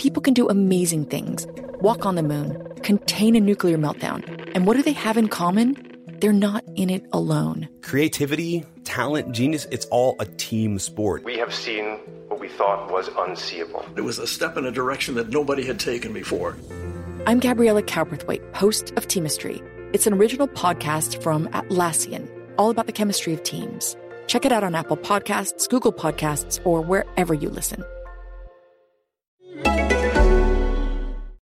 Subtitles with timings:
[0.00, 1.46] People can do amazing things
[1.82, 4.24] walk on the moon, contain a nuclear meltdown.
[4.54, 5.76] And what do they have in common?
[6.22, 7.68] They're not in it alone.
[7.82, 11.22] Creativity, talent, genius, it's all a team sport.
[11.24, 13.84] We have seen what we thought was unseeable.
[13.94, 16.56] It was a step in a direction that nobody had taken before.
[17.26, 19.62] I'm Gabriella Cowperthwaite, host of Teamistry.
[19.92, 22.26] It's an original podcast from Atlassian,
[22.56, 23.98] all about the chemistry of teams.
[24.28, 27.84] Check it out on Apple Podcasts, Google Podcasts, or wherever you listen.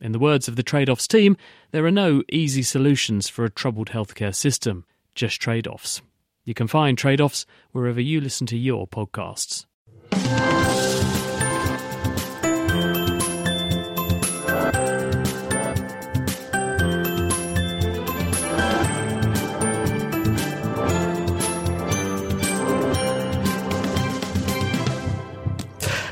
[0.00, 1.36] In the words of the trade offs team,
[1.70, 6.02] there are no easy solutions for a troubled healthcare system, just trade offs.
[6.44, 9.66] You can find trade offs wherever you listen to your podcasts.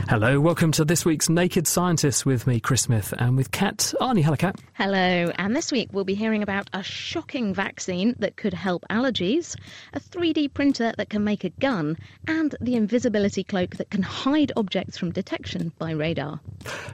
[0.07, 4.23] Hello, welcome to this week's Naked Scientists with me, Chris Smith, and with Kat Arnie,
[4.23, 4.61] Hello, Kat.
[4.75, 9.57] Hello, and this week we'll be hearing about a shocking vaccine that could help allergies,
[9.95, 11.97] a 3D printer that can make a gun,
[12.29, 16.39] and the invisibility cloak that can hide objects from detection by radar.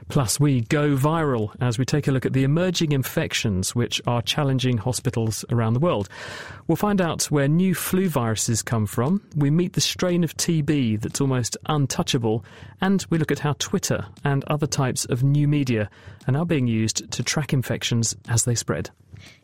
[0.07, 4.21] Plus, we go viral as we take a look at the emerging infections which are
[4.21, 6.07] challenging hospitals around the world.
[6.67, 11.01] We'll find out where new flu viruses come from, we meet the strain of TB
[11.01, 12.45] that's almost untouchable,
[12.79, 15.89] and we look at how Twitter and other types of new media
[16.27, 18.89] are now being used to track infections as they spread.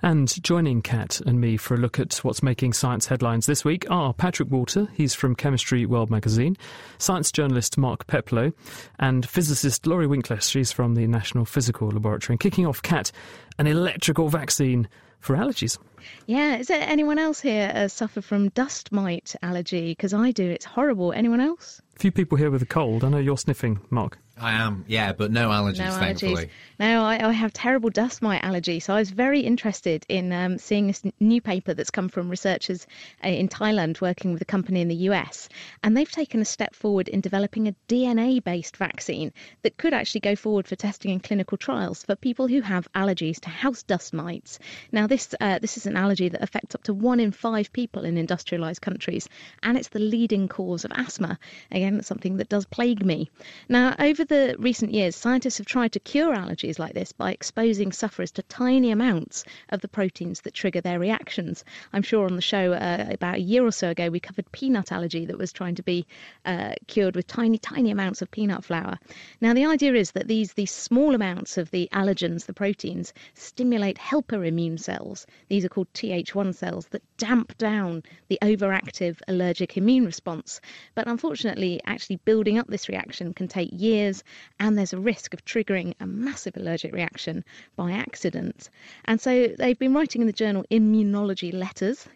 [0.00, 3.84] And joining Kat and me for a look at what's making science headlines this week
[3.90, 6.56] are Patrick Walter, he's from Chemistry World magazine,
[6.98, 8.52] science journalist Mark Peplow,
[9.00, 12.34] and physicist Laurie Winkler, she's from the National Physical Laboratory.
[12.34, 13.10] And kicking off, Kat,
[13.58, 14.88] an electrical vaccine
[15.18, 15.78] for allergies.
[16.26, 19.90] Yeah, is there anyone else here uh, suffer from dust mite allergy?
[19.90, 20.48] Because I do.
[20.48, 21.12] It's horrible.
[21.12, 21.82] Anyone else?
[21.96, 23.02] A few people here with a cold.
[23.02, 24.18] I know you're sniffing, Mark.
[24.40, 25.98] I am, yeah, but no allergies, no allergies.
[25.98, 26.50] thankfully.
[26.78, 28.78] No, I, I, have terrible dust mite allergy.
[28.78, 32.86] So I was very interested in um, seeing this new paper that's come from researchers
[33.24, 35.48] uh, in Thailand working with a company in the US.
[35.82, 39.32] And they've taken a step forward in developing a DNA based vaccine
[39.62, 43.40] that could actually go forward for testing in clinical trials for people who have allergies
[43.40, 44.60] to house dust mites.
[44.92, 48.04] Now, this, uh, this is an allergy that affects up to one in five people
[48.04, 49.28] in industrialized countries.
[49.64, 51.40] And it's the leading cause of asthma.
[51.72, 53.30] Again, it's something that does plague me.
[53.68, 57.92] Now, over the recent years, scientists have tried to cure allergies like this by exposing
[57.92, 61.64] sufferers to tiny amounts of the proteins that trigger their reactions.
[61.92, 64.92] I'm sure on the show uh, about a year or so ago, we covered peanut
[64.92, 66.06] allergy that was trying to be
[66.44, 68.98] uh, cured with tiny, tiny amounts of peanut flour.
[69.40, 73.98] Now, the idea is that these, these small amounts of the allergens, the proteins, stimulate
[73.98, 75.26] helper immune cells.
[75.48, 80.60] These are called Th1 cells that damp down the overactive allergic immune response.
[80.94, 84.17] But unfortunately, actually building up this reaction can take years
[84.60, 87.44] and there's a risk of triggering a massive allergic reaction
[87.76, 88.70] by accident.
[89.04, 92.06] And so they've been writing in the journal Immunology Letters,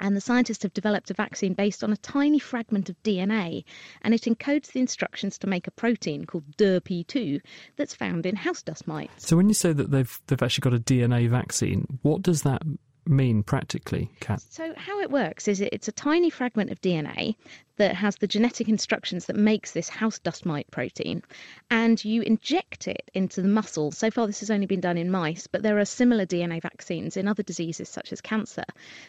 [0.00, 3.64] and the scientists have developed a vaccine based on a tiny fragment of DNA,
[4.02, 7.40] and it encodes the instructions to make a protein called DERP2
[7.76, 9.28] that's found in house dust mites.
[9.28, 12.62] So when you say that they've they've actually got a DNA vaccine, what does that
[13.06, 14.40] mean practically, Kat?
[14.40, 17.36] So how it works is it's a tiny fragment of DNA
[17.76, 21.22] that has the genetic instructions that makes this house dust mite protein,
[21.70, 23.90] and you inject it into the muscle.
[23.90, 27.16] So far, this has only been done in mice, but there are similar DNA vaccines
[27.16, 28.64] in other diseases such as cancer.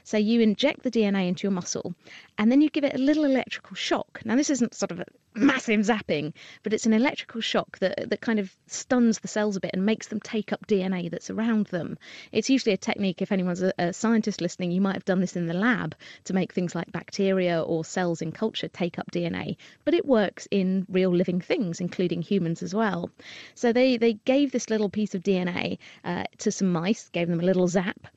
[0.05, 1.93] So you inject the DNA into your muscle,
[2.37, 4.21] and then you give it a little electrical shock.
[4.23, 6.33] Now, this isn't sort of a massive zapping,
[6.63, 9.85] but it's an electrical shock that that kind of stuns the cells a bit and
[9.85, 11.97] makes them take up DNA that's around them.
[12.31, 13.21] It's usually a technique.
[13.21, 15.95] If anyone's a, a scientist listening, you might have done this in the lab
[16.25, 20.47] to make things like bacteria or cells in culture take up DNA, but it works
[20.51, 23.09] in real living things, including humans as well.
[23.55, 27.39] So they, they gave this little piece of DNA uh, to some mice, gave them
[27.39, 28.07] a little zap,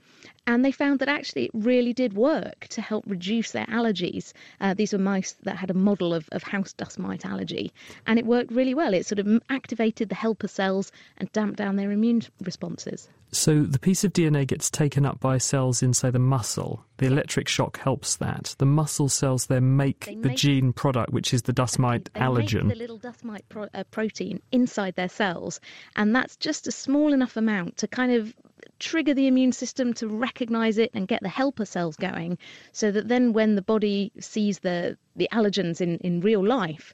[0.47, 4.33] and they found that actually it really did work to help reduce their allergies.
[4.61, 7.73] Uh, these were mice that had a model of, of house dust mite allergy,
[8.07, 8.95] and it worked really well.
[8.95, 13.09] It sort of activated the helper cells and damped down their immune responses.
[13.33, 16.85] So the piece of DNA gets taken up by cells in, say, the muscle.
[16.99, 18.55] The electric shock helps that.
[18.59, 22.21] The muscle cells then make They the gene product, which is the dust mite They
[22.21, 22.67] allergen.
[22.67, 25.59] make the little dust mite pro- uh, protein inside their cells,
[25.97, 28.35] and that's just a small enough amount to kind of
[28.79, 30.34] trigger the immune system to recognize
[30.79, 32.37] it and get the helper cells going,
[32.73, 36.93] so that then when the body sees the the allergens in in real life.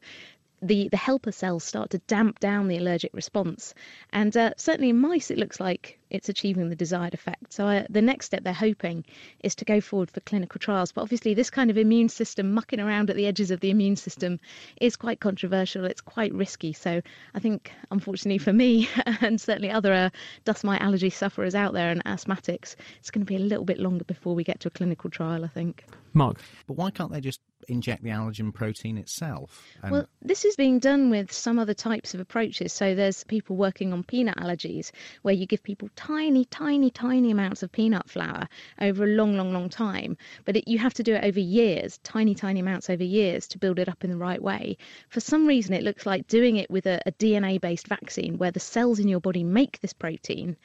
[0.63, 3.75] The, the helper cells start to damp down the allergic response.
[4.13, 7.53] And uh, certainly in mice, it looks like it's achieving the desired effect.
[7.53, 9.05] So uh, the next step they're hoping
[9.43, 10.93] is to go forward for clinical trials.
[10.93, 13.97] But obviously, this kind of immune system mucking around at the edges of the immune
[13.97, 14.39] system
[14.81, 15.85] is quite controversial.
[15.85, 16.73] It's quite risky.
[16.73, 17.01] So
[17.35, 18.89] I think, unfortunately for me,
[19.21, 20.11] and certainly other uh,
[20.45, 23.79] dust mite allergy sufferers out there and asthmatics, it's going to be a little bit
[23.79, 25.45] longer before we get to a clinical trial.
[25.45, 25.85] I think.
[26.13, 29.63] Mark, But why can't they just inject the allergen protein itself?
[29.83, 32.73] And Well, this is being done with some other types of approaches.
[32.73, 34.91] So there's people working on peanut allergies
[35.23, 38.49] where you give people tiny, tiny, tiny amounts of peanut flour
[38.81, 40.17] over a long, long, long time.
[40.45, 43.59] But it, you have to do it over years, tiny, tiny amounts over years to
[43.59, 44.77] build it up in the right way.
[45.09, 48.51] For some reason, it looks like doing it with a, a DNA based vaccine where
[48.51, 50.57] the cells in your body make this protein.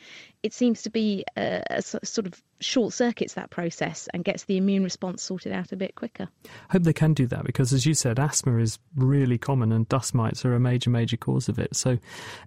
[0.46, 4.46] It seems to be uh, a, a sort of short circuits that process and gets
[4.46, 6.28] the immune response sorted out a bit quicker.
[6.46, 9.90] I hope they can do that because, as you said, asthma is really common and
[9.90, 11.76] dust mites are a major, major cause of it.
[11.76, 11.98] So,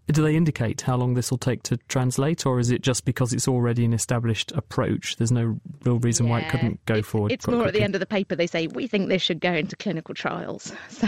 [0.07, 3.33] do they indicate how long this will take to translate, or is it just because
[3.33, 5.17] it's already an established approach?
[5.17, 7.33] There's no real reason why it couldn't go it's, forward.
[7.33, 8.37] It's more at the end of the paper.
[8.37, 10.73] They say we think this should go into clinical trials.
[10.89, 11.07] So,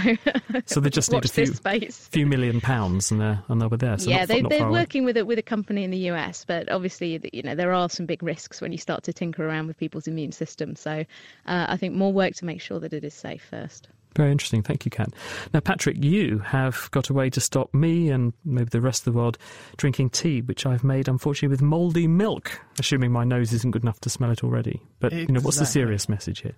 [0.66, 1.46] So they just need a few,
[1.90, 3.98] few million pounds, and they're and they'll be there.
[3.98, 4.80] So yeah, not, they, not they're far away.
[4.80, 7.74] working with it with a company in the US, but obviously, the- you know, there
[7.74, 10.74] are some big risks when you start to tinker around with people's immune system.
[10.74, 11.04] So,
[11.44, 13.88] uh, I think more work to make sure that it is safe first.
[14.16, 14.62] Very interesting.
[14.62, 15.12] Thank you, Kat.
[15.52, 19.12] Now, Patrick, you have got a way to stop me and maybe the rest of
[19.12, 19.36] the world
[19.76, 24.00] drinking tea, which I've made, unfortunately, with mouldy milk, assuming my nose isn't good enough
[24.00, 24.80] to smell it already.
[25.00, 26.56] But, you know, what's the serious message here?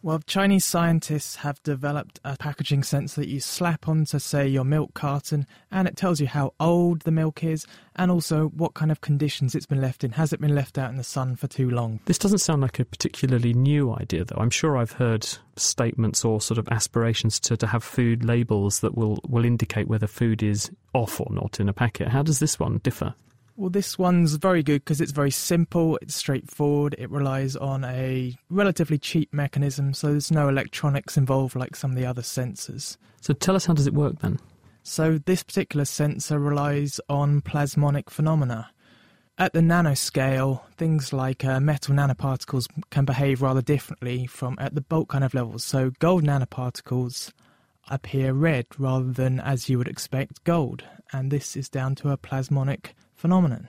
[0.00, 4.94] Well, Chinese scientists have developed a packaging sensor that you slap onto, say, your milk
[4.94, 7.66] carton, and it tells you how old the milk is
[7.96, 10.12] and also what kind of conditions it's been left in.
[10.12, 11.98] Has it been left out in the sun for too long?
[12.04, 14.40] This doesn't sound like a particularly new idea, though.
[14.40, 18.96] I'm sure I've heard statements or sort of aspirations to, to have food labels that
[18.96, 22.08] will, will indicate whether food is off or not in a packet.
[22.08, 23.14] How does this one differ?
[23.58, 28.36] Well, this one's very good because it's very simple, it's straightforward, it relies on a
[28.48, 32.96] relatively cheap mechanism, so there's no electronics involved like some of the other sensors.
[33.20, 34.38] So tell us, how does it work then?
[34.84, 38.70] So, this particular sensor relies on plasmonic phenomena.
[39.38, 44.82] At the nanoscale, things like uh, metal nanoparticles can behave rather differently from at the
[44.82, 45.64] bulk kind of levels.
[45.64, 47.32] So, gold nanoparticles
[47.90, 52.16] appear red rather than, as you would expect, gold, and this is down to a
[52.16, 53.68] plasmonic phenomenon.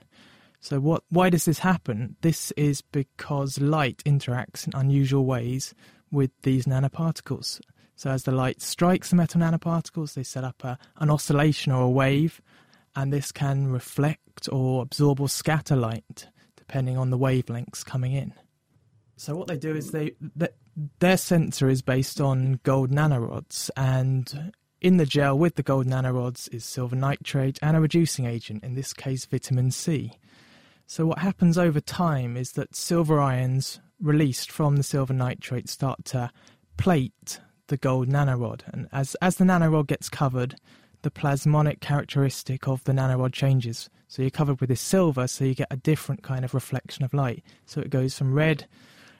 [0.61, 1.03] So, what?
[1.09, 2.15] Why does this happen?
[2.21, 5.73] This is because light interacts in unusual ways
[6.11, 7.61] with these nanoparticles.
[7.95, 11.83] So, as the light strikes the metal nanoparticles, they set up a, an oscillation or
[11.83, 12.41] a wave,
[12.95, 18.31] and this can reflect or absorb or scatter light depending on the wavelengths coming in.
[19.15, 20.53] So, what they do is they th-
[20.99, 26.51] their sensor is based on gold nanorods, and in the gel with the gold nanorods
[26.53, 30.13] is silver nitrate and a reducing agent, in this case, vitamin C.
[30.87, 36.05] So, what happens over time is that silver ions released from the silver nitrate start
[36.05, 36.31] to
[36.77, 38.61] plate the gold nanorod.
[38.67, 40.55] And as, as the nanorod gets covered,
[41.01, 43.89] the plasmonic characteristic of the nanorod changes.
[44.07, 47.13] So, you're covered with this silver, so you get a different kind of reflection of
[47.13, 47.43] light.
[47.65, 48.65] So, it goes from red.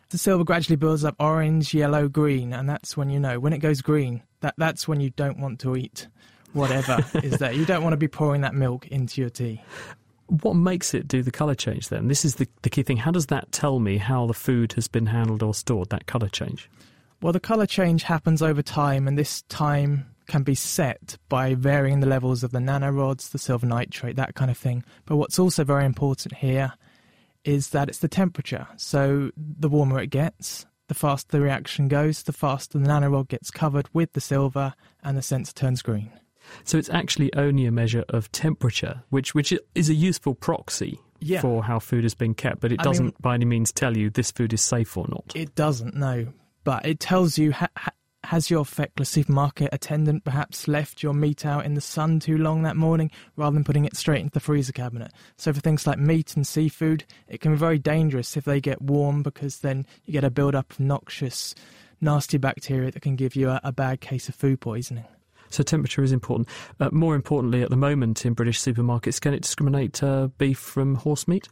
[0.09, 3.59] The silver gradually builds up orange, yellow, green, and that's when you know when it
[3.59, 4.23] goes green.
[4.41, 6.07] That that's when you don't want to eat
[6.53, 7.51] whatever is there.
[7.51, 9.61] You don't want to be pouring that milk into your tea.
[10.27, 12.07] What makes it do the colour change then?
[12.07, 12.97] This is the, the key thing.
[12.97, 16.29] How does that tell me how the food has been handled or stored, that colour
[16.29, 16.69] change?
[17.21, 21.99] Well, the colour change happens over time, and this time can be set by varying
[21.99, 24.83] the levels of the nanorods, the silver nitrate, that kind of thing.
[25.05, 26.73] But what's also very important here
[27.43, 28.67] is that it's the temperature.
[28.77, 33.51] So the warmer it gets, the faster the reaction goes, the faster the nanorod gets
[33.51, 36.11] covered with the silver, and the sensor turns green.
[36.63, 41.41] So it's actually only a measure of temperature, which which is a useful proxy Yeah.
[41.41, 43.95] for how food has been kept, but it I doesn't mean- by any means tell
[43.95, 45.31] you this food is safe or not.
[45.35, 46.27] It doesn't, no,
[46.63, 47.67] but it tells you ha-
[48.29, 52.61] has your feckless supermarket attendant perhaps left your meat out in the sun too long
[52.61, 55.11] that morning rather than putting it straight into the freezer cabinet?
[55.35, 58.83] So, for things like meat and seafood, it can be very dangerous if they get
[58.83, 61.55] warm because then you get a build up of noxious,
[62.01, 65.05] nasty bacteria that can give you a, a bad case of food poisoning.
[65.49, 66.49] So temperature is important.
[66.79, 70.93] Uh, more importantly, at the moment in British supermarkets, can it discriminate uh, beef from
[70.93, 71.49] horse meat?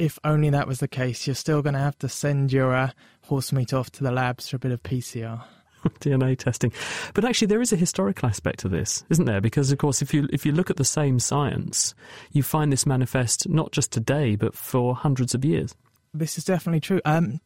[0.00, 2.90] If only that was the case, you're still going to have to send your uh,
[3.26, 5.44] horse meat off to the labs for a bit of PCR.
[6.00, 6.72] DNA testing.
[7.14, 9.40] But actually, there is a historical aspect to this, isn't there?
[9.40, 11.94] Because of course, if you if you look at the same science,
[12.32, 15.74] you find this manifest not just today, but for hundreds of years.
[16.14, 17.00] This is definitely true.
[17.04, 17.40] Um,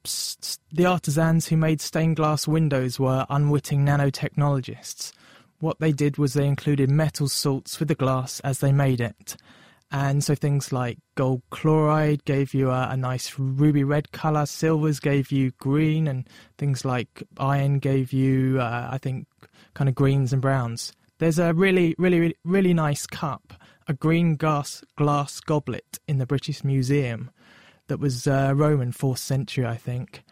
[0.72, 5.12] the artisans who made stained glass windows were unwitting nanotechnologists.
[5.58, 9.36] What they did was they included metal salts with the glass as they made it.
[9.92, 14.98] And so things like gold chloride gave you a, a, nice ruby red color, silvers
[14.98, 19.26] gave you green, and things like iron gave you, uh, I think,
[19.74, 20.94] kind of greens and browns.
[21.18, 23.52] There's a really, really, really nice cup,
[23.86, 27.30] a green glass glass goblet in the British Museum
[27.88, 30.24] that was uh, Roman, fourth century, I think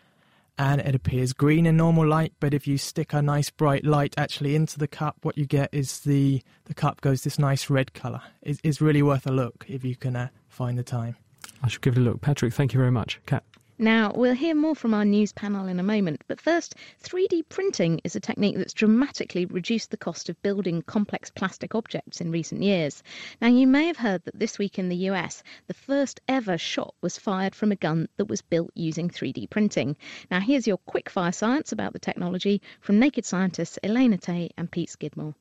[0.60, 4.14] and it appears green in normal light but if you stick a nice bright light
[4.18, 7.94] actually into the cup what you get is the the cup goes this nice red
[7.94, 11.16] colour it's, it's really worth a look if you can uh, find the time.
[11.62, 12.20] I should give it a look.
[12.20, 13.20] Patrick thank you very much.
[13.24, 13.44] Kat
[13.80, 17.98] now, we'll hear more from our news panel in a moment, but first, 3D printing
[18.04, 22.62] is a technique that's dramatically reduced the cost of building complex plastic objects in recent
[22.62, 23.02] years.
[23.40, 26.94] Now, you may have heard that this week in the US, the first ever shot
[27.00, 29.96] was fired from a gun that was built using 3D printing.
[30.30, 34.70] Now, here's your quick fire science about the technology from Naked Scientists Elena Tay and
[34.70, 35.34] Pete Skidmore.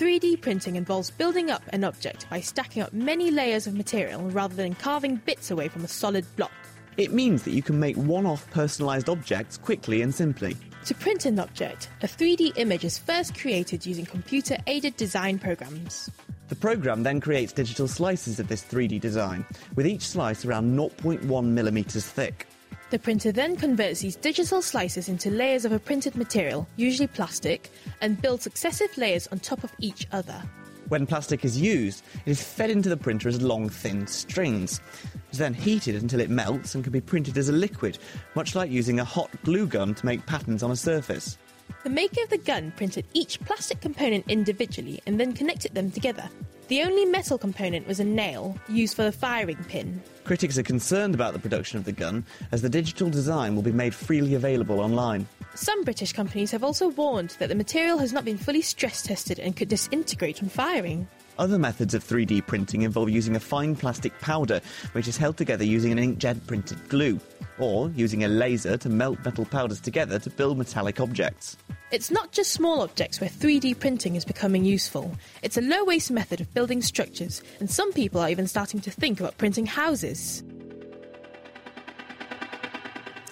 [0.00, 4.54] 3D printing involves building up an object by stacking up many layers of material rather
[4.54, 6.52] than carving bits away from a solid block.
[6.96, 10.56] It means that you can make one off personalised objects quickly and simply.
[10.86, 16.10] To print an object, a 3D image is first created using computer aided design programs.
[16.48, 21.44] The program then creates digital slices of this 3D design, with each slice around 0.1
[21.44, 22.46] millimetres thick.
[22.90, 27.70] The printer then converts these digital slices into layers of a printed material, usually plastic,
[28.00, 30.42] and builds successive layers on top of each other.
[30.88, 34.80] When plastic is used, it is fed into the printer as long, thin strings.
[35.28, 37.96] It's then heated until it melts and can be printed as a liquid,
[38.34, 41.38] much like using a hot glue gun to make patterns on a surface.
[41.84, 46.28] The maker of the gun printed each plastic component individually and then connected them together.
[46.66, 50.02] The only metal component was a nail, used for the firing pin.
[50.30, 53.72] Critics are concerned about the production of the gun, as the digital design will be
[53.72, 55.26] made freely available online.
[55.56, 59.40] Some British companies have also warned that the material has not been fully stress tested
[59.40, 61.08] and could disintegrate on firing.
[61.40, 64.60] Other methods of 3D printing involve using a fine plastic powder,
[64.92, 67.18] which is held together using an inkjet printed glue,
[67.58, 71.56] or using a laser to melt metal powders together to build metallic objects.
[71.92, 75.16] It's not just small objects where 3D printing is becoming useful.
[75.40, 78.90] It's a low waste method of building structures, and some people are even starting to
[78.90, 80.44] think about printing houses.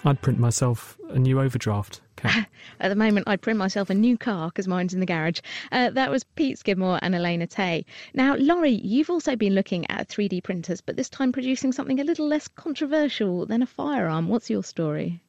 [0.07, 2.01] I'd print myself a new overdraft.
[2.81, 5.41] At the moment, I'd print myself a new car because mine's in the garage.
[5.71, 7.85] Uh, that was Pete Skidmore and Elena Tay.
[8.15, 12.05] Now, Laurie, you've also been looking at 3D printers, but this time producing something a
[12.05, 14.29] little less controversial than a firearm.
[14.29, 15.23] What's your story?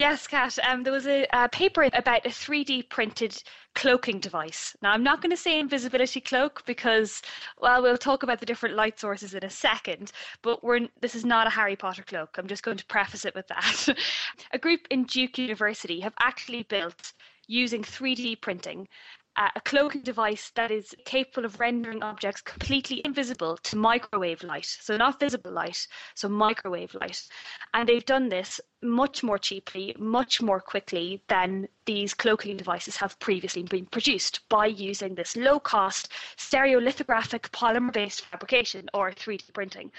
[0.00, 0.58] Yes, Kat.
[0.66, 3.42] Um, there was a, a, paper about a 3D printed
[3.74, 4.74] cloaking device.
[4.80, 7.20] Now, I'm not going to say invisibility cloak because,
[7.60, 11.26] well, we'll talk about the different light sources in a second, but we're, this is
[11.26, 12.38] not a Harry Potter cloak.
[12.38, 13.88] I'm just going to preface it with that.
[14.52, 17.12] a group in Duke University have actually built
[17.46, 18.88] using 3D printing
[19.36, 24.66] a cloaking device that is capable of rendering objects completely invisible to microwave light.
[24.66, 27.22] So, not visible light, so microwave light.
[27.72, 33.18] And they've done this much more cheaply, much more quickly than these cloaking devices have
[33.18, 39.90] previously been produced by using this low cost stereolithographic polymer based fabrication or 3D printing.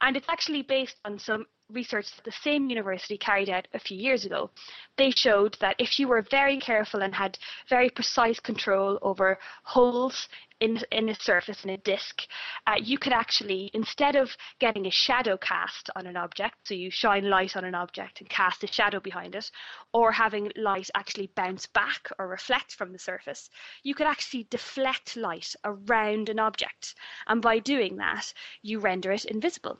[0.00, 3.96] And it's actually based on some research that the same university carried out a few
[3.96, 4.50] years ago.
[4.96, 7.38] They showed that if you were very careful and had
[7.68, 10.28] very precise control over holes
[10.60, 12.22] in, in a surface, in a disk,
[12.66, 16.90] uh, you could actually, instead of getting a shadow cast on an object, so you
[16.90, 19.50] shine light on an object and cast a shadow behind it,
[19.92, 23.50] or having light actually bounce back or reflect from the surface,
[23.82, 26.94] you could actually deflect light around an object.
[27.26, 29.78] And by doing that, you render it invisible.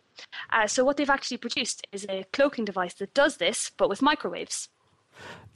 [0.53, 4.03] Uh, so what they've actually produced is a cloaking device that does this, but with
[4.03, 4.69] microwaves.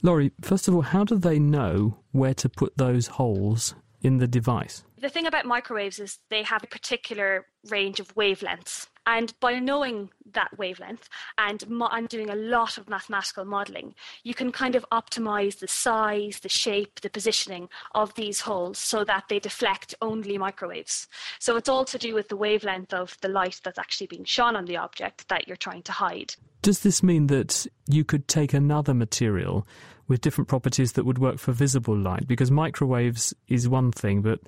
[0.01, 4.27] Laurie, first of all, how do they know where to put those holes in the
[4.27, 4.83] device?
[4.99, 8.87] The thing about microwaves is they have a particular range of wavelengths.
[9.05, 14.33] And by knowing that wavelength and, mo- and doing a lot of mathematical modeling, you
[14.33, 19.23] can kind of optimize the size, the shape, the positioning of these holes so that
[19.29, 21.07] they deflect only microwaves.
[21.39, 24.57] So it's all to do with the wavelength of the light that's actually being shone
[24.57, 26.35] on the object that you're trying to hide.
[26.61, 29.65] Does this mean that you could take another material
[30.09, 32.27] with different properties that would work for visible light?
[32.27, 34.41] Because microwaves is one thing, but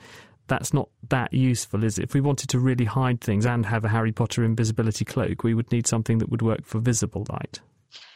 [0.52, 2.04] that's not that useful, is it?
[2.04, 5.54] If we wanted to really hide things and have a Harry Potter invisibility cloak, we
[5.54, 7.62] would need something that would work for visible light.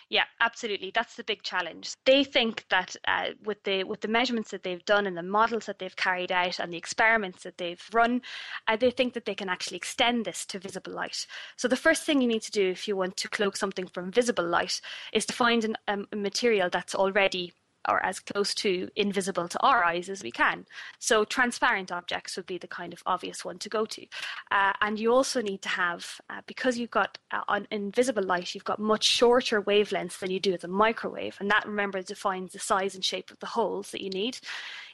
[0.09, 0.91] Yeah, absolutely.
[0.93, 1.93] That's the big challenge.
[2.05, 5.65] They think that uh, with the with the measurements that they've done and the models
[5.65, 8.21] that they've carried out and the experiments that they've run,
[8.67, 11.25] uh, they think that they can actually extend this to visible light.
[11.55, 14.11] So the first thing you need to do if you want to cloak something from
[14.11, 14.81] visible light
[15.13, 17.53] is to find an, um, a material that's already
[17.87, 20.65] or as close to invisible to our eyes as we can.
[20.99, 24.05] So transparent objects would be the kind of obvious one to go to.
[24.51, 28.63] Uh, and you also need to have, uh, because you've got uh, invisible light, you've
[28.63, 31.37] got much shorter wavelengths than you do with a microwave.
[31.39, 34.39] And that, remember, defines the size and shape of the holes that you need.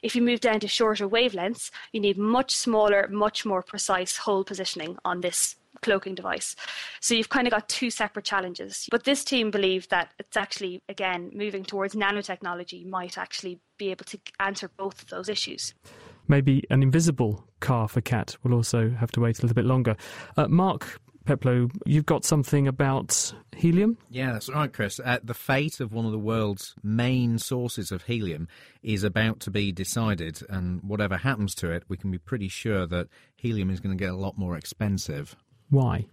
[0.02, 4.44] If you move down to shorter wavelengths, you need much smaller, much more precise hole
[4.44, 6.54] positioning on this cloaking device.
[7.00, 8.88] So you've kind of got two separate challenges.
[8.90, 14.04] But this team believe that it's actually, again, moving towards nanotechnology might actually be able
[14.06, 15.74] to answer both of those issues.
[16.28, 19.96] Maybe an invisible car for Cat will also have to wait a little bit longer.
[20.36, 23.98] Uh, Mark Peploe, you've got something about helium?
[24.10, 25.00] Yeah, that's right, Chris.
[25.00, 28.48] Uh, the fate of one of the world's main sources of helium
[28.82, 32.86] is about to be decided, and whatever happens to it, we can be pretty sure
[32.86, 35.36] that helium is going to get a lot more expensive.
[35.72, 36.04] Why?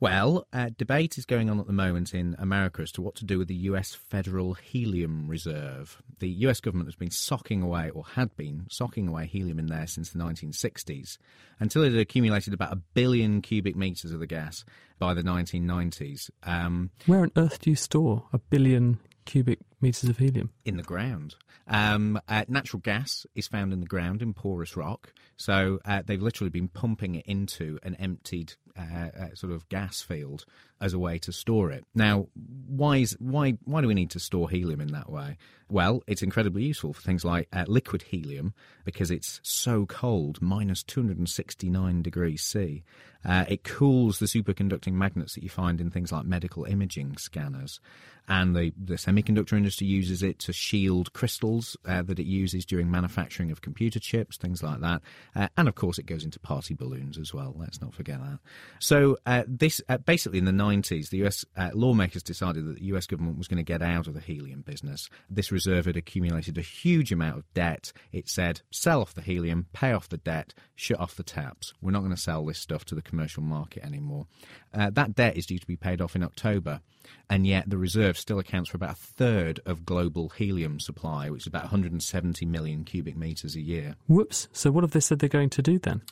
[0.00, 3.26] Well, uh, debate is going on at the moment in America as to what to
[3.26, 6.00] do with the US Federal Helium Reserve.
[6.20, 9.86] The US government has been socking away, or had been socking away helium in there
[9.86, 11.18] since the 1960s,
[11.58, 14.64] until it had accumulated about a billion cubic metres of the gas
[14.98, 16.30] by the 1990s.
[16.44, 20.48] Um, Where on earth do you store a billion cubic metres of helium?
[20.64, 21.34] In the ground.
[21.68, 26.20] Um, uh, natural gas is found in the ground in porous rock, so uh, they've
[26.20, 30.44] literally been pumping it into an emptied uh, uh, sort of gas field
[30.80, 31.84] as a way to store it.
[31.94, 32.28] Now,
[32.66, 35.36] why is why why do we need to store helium in that way?
[35.70, 40.82] Well, it's incredibly useful for things like uh, liquid helium because it's so cold, minus
[40.82, 42.82] 269 degrees C.
[43.24, 47.78] Uh, it cools the superconducting magnets that you find in things like medical imaging scanners,
[48.26, 52.90] and the the semiconductor industry uses it to shield crystals uh, that it uses during
[52.90, 55.02] manufacturing of computer chips, things like that.
[55.36, 57.54] Uh, and of course, it goes into party balloons as well.
[57.56, 58.38] Let's not forget that.
[58.78, 62.84] So, uh, this uh, basically in the 90s, the US uh, lawmakers decided that the
[62.86, 65.08] US government was going to get out of the helium business.
[65.28, 67.92] This reserve had accumulated a huge amount of debt.
[68.12, 71.72] It said, sell off the helium, pay off the debt, shut off the taps.
[71.80, 74.26] We're not going to sell this stuff to the commercial market anymore.
[74.72, 76.80] Uh, that debt is due to be paid off in October,
[77.28, 81.42] and yet the reserve still accounts for about a third of global helium supply, which
[81.42, 83.96] is about 170 million cubic metres a year.
[84.06, 84.48] Whoops.
[84.52, 86.02] So, what have they said they're going to do then?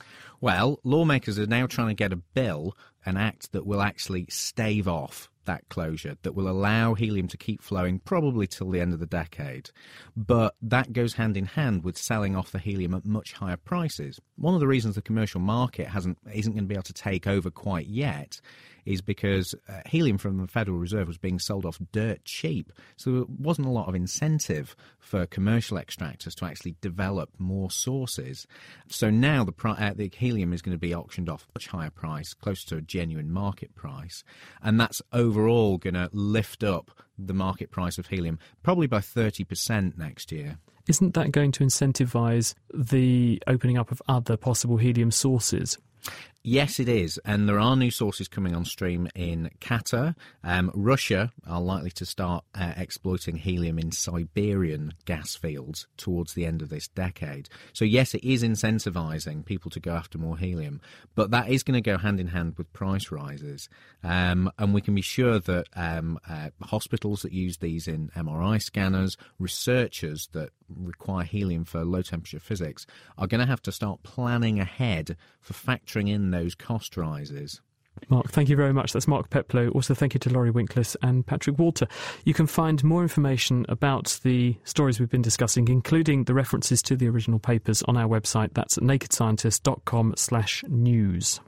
[0.40, 2.77] Well, lawmakers are now trying to get a bill,
[3.09, 7.62] an act that will actually stave off that closure that will allow helium to keep
[7.62, 9.71] flowing probably till the end of the decade.
[10.14, 14.21] But that goes hand in hand with selling off the helium at much higher prices.
[14.37, 17.27] One of the reasons the commercial market hasn't isn't going to be able to take
[17.27, 18.40] over quite yet
[18.88, 22.72] is because uh, helium from the Federal Reserve was being sold off dirt cheap.
[22.96, 28.46] So there wasn't a lot of incentive for commercial extractors to actually develop more sources.
[28.88, 31.53] So now the, pri- uh, the helium is going to be auctioned off at a
[31.57, 34.24] much higher price, close to a genuine market price.
[34.62, 39.98] And that's overall going to lift up the market price of helium probably by 30%
[39.98, 40.57] next year.
[40.88, 45.77] Isn't that going to incentivise the opening up of other possible helium sources?
[46.51, 47.21] Yes, it is.
[47.27, 50.15] And there are new sources coming on stream in Qatar.
[50.43, 56.47] Um, Russia are likely to start uh, exploiting helium in Siberian gas fields towards the
[56.47, 57.51] end of this decade.
[57.75, 60.81] So, yes, it is incentivizing people to go after more helium,
[61.15, 63.69] but that is going to go hand in hand with price rises.
[64.03, 68.63] Um, and we can be sure that um, uh, hospitals that use these in MRI
[68.63, 72.87] scanners, researchers that require helium for low temperature physics,
[73.19, 77.61] are going to have to start planning ahead for factoring in those cost rises.
[78.09, 78.92] Mark, thank you very much.
[78.92, 79.70] That's Mark Peplow.
[79.70, 81.88] Also, thank you to Laurie Winkless and Patrick Walter.
[82.24, 86.96] You can find more information about the stories we've been discussing, including the references to
[86.96, 88.55] the original papers, on our website.
[88.55, 91.40] That's at nakedscientist.com slash news.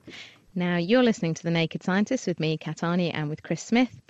[0.57, 4.01] Now, you're listening to The Naked Scientist with me, Kat Arney, and with Chris Smith.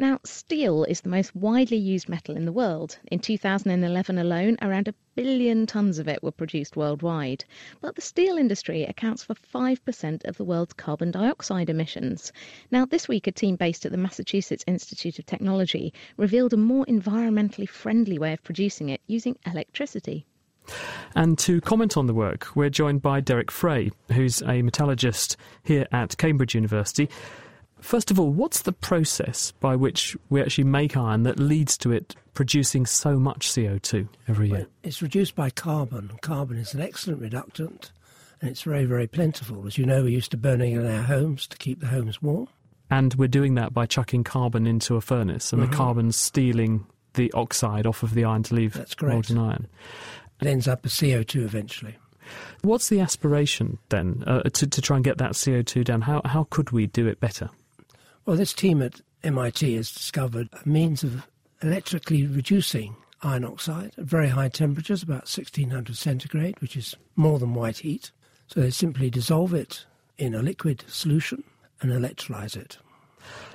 [0.00, 2.96] Now, steel is the most widely used metal in the world.
[3.10, 7.44] In 2011 alone, around a billion tonnes of it were produced worldwide.
[7.80, 12.32] But the steel industry accounts for 5% of the world's carbon dioxide emissions.
[12.70, 16.86] Now, this week, a team based at the Massachusetts Institute of Technology revealed a more
[16.86, 20.24] environmentally friendly way of producing it using electricity.
[21.16, 25.88] And to comment on the work, we're joined by Derek Frey, who's a metallurgist here
[25.90, 27.08] at Cambridge University.
[27.80, 31.92] First of all, what's the process by which we actually make iron that leads to
[31.92, 34.58] it producing so much CO2 every year?
[34.58, 36.12] Well, it's reduced by carbon.
[36.20, 37.92] Carbon is an excellent reductant
[38.40, 39.66] and it's very, very plentiful.
[39.66, 42.22] As you know, we're used to burning it in our homes to keep the homes
[42.22, 42.48] warm.
[42.90, 45.70] And we're doing that by chucking carbon into a furnace and mm-hmm.
[45.70, 49.14] the carbon's stealing the oxide off of the iron to leave That's correct.
[49.14, 49.66] molten iron.
[50.40, 51.96] It ends up as CO2 eventually.
[52.62, 56.02] What's the aspiration then uh, to, to try and get that CO2 down?
[56.02, 57.50] How, how could we do it better?
[58.28, 61.26] Well, this team at MIT has discovered a means of
[61.62, 67.54] electrically reducing iron oxide at very high temperatures, about 1600 centigrade, which is more than
[67.54, 68.10] white heat.
[68.48, 69.86] So they simply dissolve it
[70.18, 71.42] in a liquid solution
[71.80, 72.76] and electrolyze it.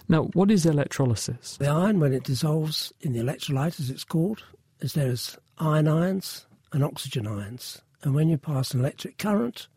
[0.10, 1.58] Now, what is electrolysis?
[1.58, 4.42] The iron, when it dissolves in the electrolyte, as it's called,
[4.80, 7.80] is there's iron ions and oxygen ions.
[8.02, 9.68] And when you pass an electric current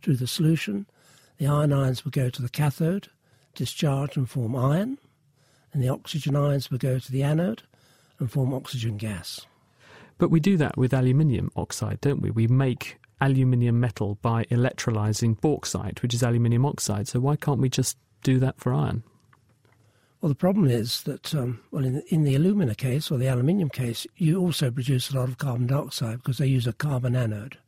[0.00, 0.86] through the solution,
[1.36, 3.10] the iron ions will go to the cathode
[3.56, 4.98] discharge and form iron,
[5.72, 7.62] and the oxygen ions will go to the anode
[8.18, 9.46] and form oxygen gas.
[10.18, 12.30] But we do that with aluminium oxide, don't we?
[12.30, 17.08] We make aluminium metal by electrolyzing bauxite, which is aluminium oxide.
[17.08, 19.02] So why can't we just do that for iron?
[20.20, 23.28] Well, the problem is that, um, well, in the, in the alumina case or the
[23.28, 27.14] aluminium case, you also produce a lot of carbon dioxide because they use a carbon
[27.14, 27.58] anode.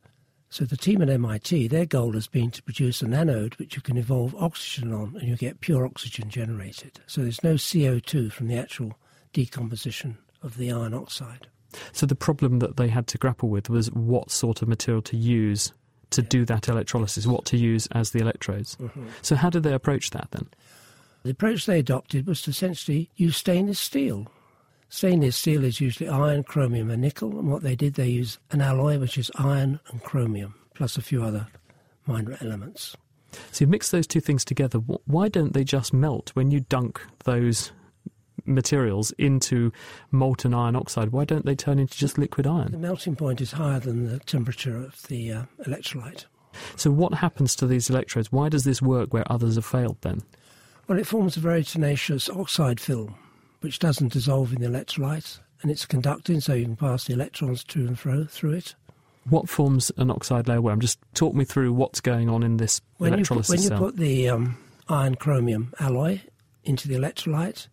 [0.49, 3.81] So the team at MIT, their goal has been to produce an anode which you
[3.81, 6.99] can evolve oxygen on and you get pure oxygen generated.
[7.05, 8.97] So there's no CO2 from the actual
[9.31, 11.47] decomposition of the iron oxide.
[11.91, 15.17] So the problem that they had to grapple with was what sort of material to
[15.17, 15.71] use
[16.11, 16.27] to yeah.
[16.29, 18.75] do that electrolysis, what to use as the electrodes.
[18.77, 19.07] Mm-hmm.
[19.21, 20.47] So how did they approach that then?
[21.21, 24.31] The approach they adopted was to essentially use stainless steel
[24.91, 28.59] Stainless steel is usually iron, chromium, and nickel, and what they did, they used an
[28.59, 31.47] alloy which is iron and chromium, plus a few other
[32.07, 32.97] minor elements.
[33.51, 34.79] So you mix those two things together.
[34.79, 37.71] Why don't they just melt when you dunk those
[38.45, 39.71] materials into
[40.09, 41.09] molten iron oxide?
[41.09, 42.71] Why don't they turn into just liquid iron?
[42.71, 46.25] The melting point is higher than the temperature of the uh, electrolyte.
[46.75, 48.31] So what happens to these electrodes?
[48.31, 50.23] Why does this work where others have failed then?
[50.87, 53.15] Well, it forms a very tenacious oxide film
[53.61, 57.63] which doesn't dissolve in the electrolyte, and it's conducting, so you can pass the electrons
[57.65, 58.75] to and fro through it.
[59.29, 60.79] What forms an oxide layer worm?
[60.79, 63.85] Just talk me through what's going on in this when electrolysis you put, When cell.
[63.85, 66.21] you put the um, iron chromium alloy
[66.63, 67.67] into the electrolyte,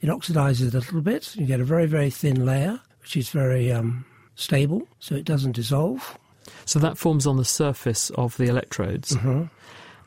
[0.00, 1.34] it oxidizes a little bit.
[1.36, 5.52] You get a very, very thin layer, which is very um, stable, so it doesn't
[5.52, 6.18] dissolve.
[6.64, 9.44] So that forms on the surface of the electrodes, mm-hmm.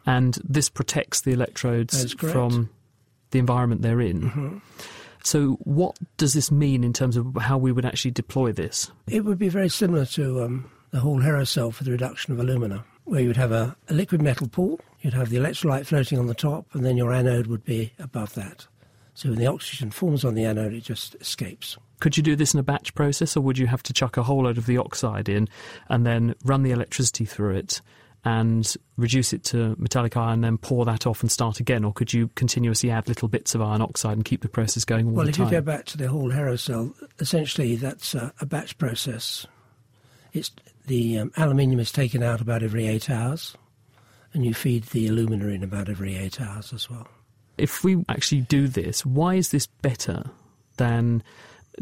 [0.06, 2.70] and this protects the electrodes from
[3.32, 4.22] the environment they're in.
[4.22, 4.58] Mm-hmm.
[5.24, 8.92] So, what does this mean in terms of how we would actually deploy this?
[9.08, 12.84] It would be very similar to um, the Héroult cell for the reduction of alumina,
[13.06, 16.28] where you would have a, a liquid metal pool, you'd have the electrolyte floating on
[16.28, 18.68] the top, and then your anode would be above that.
[19.14, 21.78] So, when the oxygen forms on the anode, it just escapes.
[22.00, 24.24] Could you do this in a batch process, or would you have to chuck a
[24.24, 25.48] whole load of the oxide in
[25.88, 27.82] and then run the electricity through it
[28.24, 31.84] and reduce it to metallic iron, then pour that off and start again?
[31.84, 35.08] Or could you continuously add little bits of iron oxide and keep the process going
[35.08, 35.46] all well, the time?
[35.46, 38.78] Well, if you go back to the whole Héroult cell, essentially that's a, a batch
[38.78, 39.48] process.
[40.34, 40.52] It's
[40.88, 43.56] the um, aluminium is taken out about every eight hours,
[44.34, 47.08] and you feed the alumina in about every eight hours as well.
[47.58, 50.24] If we actually do this, why is this better
[50.78, 51.22] than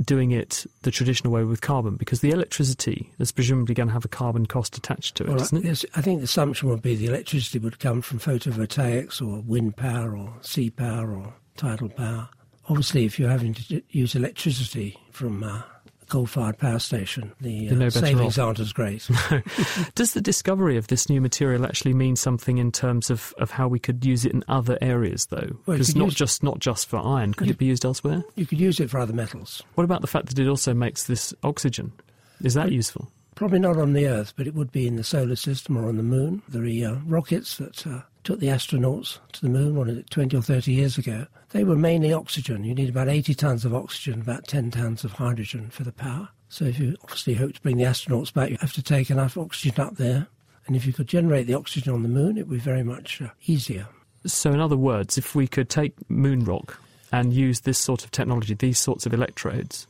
[0.02, 4.06] doing it the traditional way with carbon because the electricity is presumably going to have
[4.06, 5.86] a carbon cost attached to it, well, isn't it?
[5.95, 10.15] I think the assumption would be the electricity would come from photovoltaics or wind power
[10.15, 12.30] or sea power or tidal power.
[12.67, 15.63] Obviously, if you're having to use electricity from uh,
[16.10, 18.45] coal-fired power station, the uh, savings off.
[18.45, 19.08] aren't as great.
[19.95, 23.67] Does the discovery of this new material actually mean something in terms of, of how
[23.67, 25.50] we could use it in other areas, though?
[25.65, 27.34] Because well, not just not just for iron.
[27.34, 28.24] Could you, it be used elsewhere?
[28.36, 29.63] You could use it for other metals.
[29.76, 31.93] What about the fact that it also makes this oxygen?
[32.41, 33.12] Is that well, useful?
[33.36, 35.98] Probably not on the Earth, but it would be in the solar system or on
[35.98, 36.41] the Moon.
[36.50, 40.10] There are uh, rockets that uh, took the astronauts to the Moon, what is it,
[40.10, 41.25] 20 or 30 years ago.
[41.49, 42.63] They were mainly oxygen.
[42.63, 46.29] You need about 80 tons of oxygen, about 10 tons of hydrogen for the power.
[46.49, 49.38] So if you obviously hope to bring the astronauts back, you have to take enough
[49.38, 50.27] oxygen up there.
[50.67, 53.21] And if you could generate the oxygen on the moon, it would be very much
[53.21, 53.88] uh, easier.
[54.25, 56.79] So, in other words, if we could take moon rock
[57.12, 59.88] and use this sort of technology, these sorts of electrodes,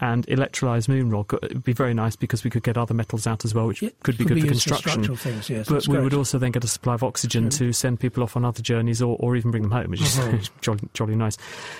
[0.00, 3.26] and electrolyze moon rock, it would be very nice because we could get other metals
[3.26, 5.16] out as well, which Yeah, could be could good be for used for construction.
[5.16, 6.04] things, yes, but we great.
[6.04, 9.02] would also then get a supply of oxygen to send people off on other journeys
[9.02, 10.50] or, or even bring them home, which is Mhm.
[10.60, 11.36] jolly, jolly nice.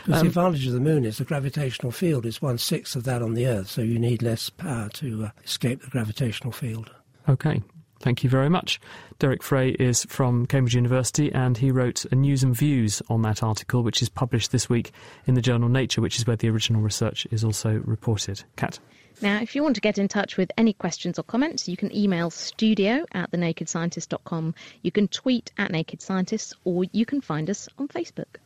[0.07, 3.23] Um, the advantage of the moon is the gravitational field is one sixth of that
[3.23, 6.91] on the Earth, so you need less power to uh, escape the gravitational field.
[7.29, 7.63] Okay,
[8.01, 8.81] thank you very much.
[9.19, 13.43] Derek Frey is from Cambridge University and he wrote a news and views on that
[13.43, 14.93] article, which is published this week
[15.27, 18.43] in the journal Nature, which is where the original research is also reported.
[18.57, 18.79] Kat.
[19.23, 21.95] Now, if you want to get in touch with any questions or comments, you can
[21.95, 27.69] email studio at thenakedscientist.com, you can tweet at Naked Scientists, or you can find us
[27.79, 28.37] on Facebook.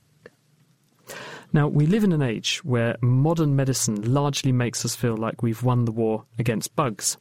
[1.52, 5.62] Now, we live in an age where modern medicine largely makes us feel like we've
[5.62, 7.16] won the war against bugs.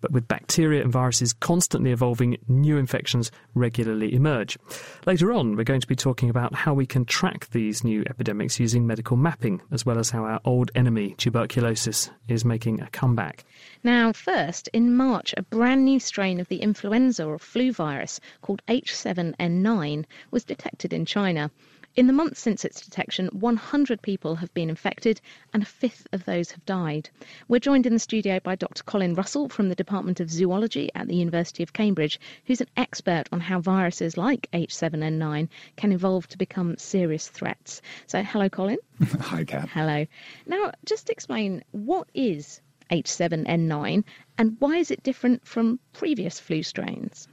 [0.00, 4.58] But with bacteria and viruses constantly evolving, new infections regularly emerge.
[5.06, 8.58] Later on, we're going to be talking about how we can track these new epidemics
[8.58, 13.44] using medical mapping, as well as how our old enemy, tuberculosis, is making a comeback.
[13.82, 18.62] Now, first, in March, a brand new strain of the influenza or flu virus called
[18.68, 21.50] H7N9 was detected in China.
[21.96, 25.20] In the months since its detection, 100 people have been infected
[25.52, 27.10] and a fifth of those have died.
[27.48, 28.84] We're joined in the studio by Dr.
[28.84, 33.24] Colin Russell from the Department of Zoology at the University of Cambridge, who's an expert
[33.32, 37.82] on how viruses like H7N9 can evolve to become serious threats.
[38.06, 38.78] So, hello, Colin.
[39.20, 39.68] Hi, Kat.
[39.68, 40.06] Hello.
[40.46, 44.04] Now, just explain what is H7N9
[44.38, 47.26] and why is it different from previous flu strains?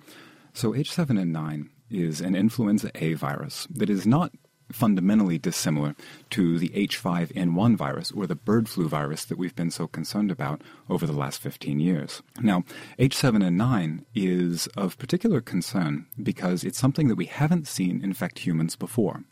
[0.53, 4.31] So H7N9 is an influenza A virus that is not
[4.71, 5.95] fundamentally dissimilar
[6.31, 10.61] to the H5N1 virus or the bird flu virus that we've been so concerned about
[10.89, 12.21] over the last 15 years.
[12.41, 12.63] Now,
[12.99, 19.23] H7N9 is of particular concern because it's something that we haven't seen infect humans before.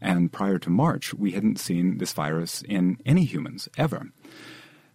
[0.00, 4.10] And prior to March, we hadn't seen this virus in any humans ever.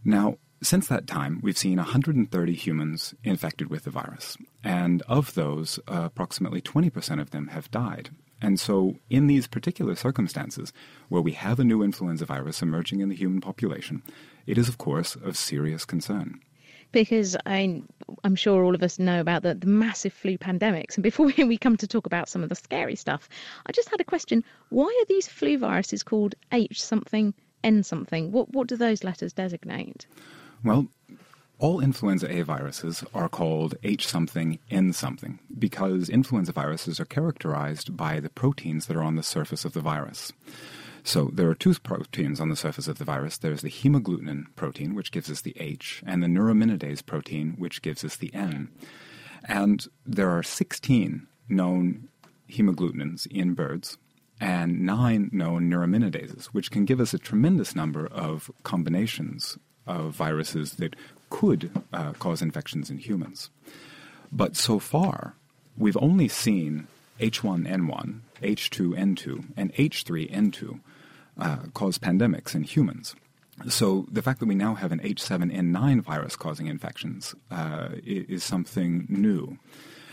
[0.04, 5.80] Now, since that time, we've seen 130 humans infected with the virus, and of those,
[5.88, 8.10] uh, approximately 20% of them have died.
[8.42, 10.74] And so, in these particular circumstances,
[11.10, 14.04] where we have a new influenza virus emerging in the human population,
[14.46, 16.40] it is, of course, of serious concern.
[16.92, 17.82] Because I,
[18.24, 20.96] I'm sure all of us know about the, the massive flu pandemics.
[20.96, 23.30] And before we, we come to talk about some of the scary stuff,
[23.66, 24.44] I just had a question.
[24.70, 28.32] Why are these flu viruses called H something, N something?
[28.32, 30.08] What, what do those letters designate?
[30.64, 30.88] Well,
[31.60, 37.96] all influenza A viruses are called H something, N something, because influenza viruses are characterized
[37.96, 40.34] by the proteins that are on the surface of the virus.
[41.04, 43.38] So there are two proteins on the surface of the virus.
[43.38, 48.04] There's the hemagglutinin protein, which gives us the H, and the neuraminidase protein, which gives
[48.04, 48.70] us the N.
[49.48, 52.10] And there are 16 known
[52.50, 53.98] hemagglutinins in birds
[54.42, 60.74] and nine known neuraminases, which can give us a tremendous number of combinations of viruses
[60.74, 60.96] that
[61.30, 63.50] could uh, cause infections in humans.
[64.32, 65.36] But so far,
[65.78, 66.88] we've only seen
[67.20, 70.80] H1N1, H2N2, and H3N2
[71.38, 73.16] uh, cause pandemics in humans.
[73.70, 79.06] So the fact that we now have an H7N9 virus causing infections uh, is something
[79.08, 79.58] new.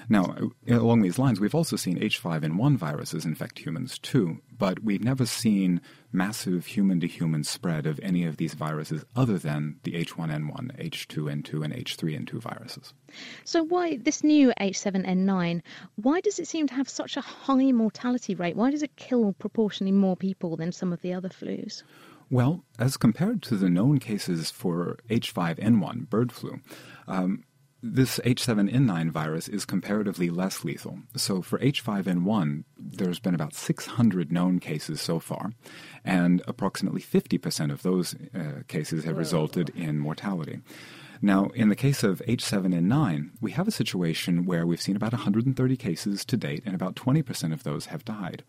[0.09, 0.35] Now,
[0.69, 5.81] along these lines, we've also seen H5N1 viruses infect humans too, but we've never seen
[6.13, 11.65] massive human to human spread of any of these viruses other than the H1N1, H2N2,
[11.65, 12.95] and H3N2 viruses.
[13.45, 15.63] So why this new H7N9?
[15.97, 18.57] Why does it seem to have such a high mortality rate?
[18.57, 21.83] Why does it kill proportionally more people than some of the other flus?
[22.31, 26.61] Well, as compared to the known cases for H5N1, bird flu,
[27.07, 27.45] um,
[27.83, 31.01] this H7N9 virus is comparatively less lethal.
[31.17, 35.53] So for H5N1, there's been about 600 known cases so far,
[36.05, 40.61] and approximately 50% of those uh, cases have resulted in mortality.
[41.21, 45.77] Now, in the case of H7N9, we have a situation where we've seen about 130
[45.77, 48.45] cases to date, and about 20% of those have died.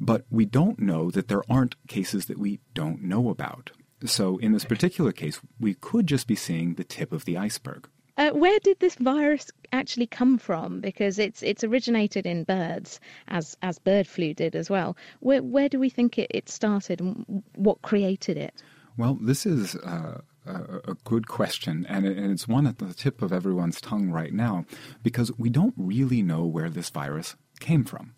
[0.00, 3.72] But we don't know that there aren't cases that we don't know about.
[4.04, 7.88] So in this particular case, we could just be seeing the tip of the iceberg.
[8.18, 10.80] Uh, where did this virus actually come from?
[10.80, 14.96] Because it's it's originated in birds, as as bird flu did as well.
[15.20, 18.60] Where where do we think it, it started, and what created it?
[18.96, 23.80] Well, this is uh, a, good question, and it's one at the tip of everyone's
[23.80, 24.64] tongue right now,
[25.04, 28.14] because we don't really know where this virus came from.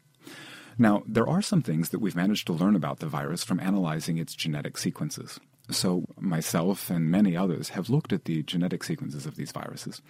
[0.78, 4.16] Now, there are some things that we've managed to learn about the virus from analyzing
[4.16, 5.38] its genetic sequences.
[5.70, 10.02] So, myself and many others have looked at the genetic sequences of these viruses,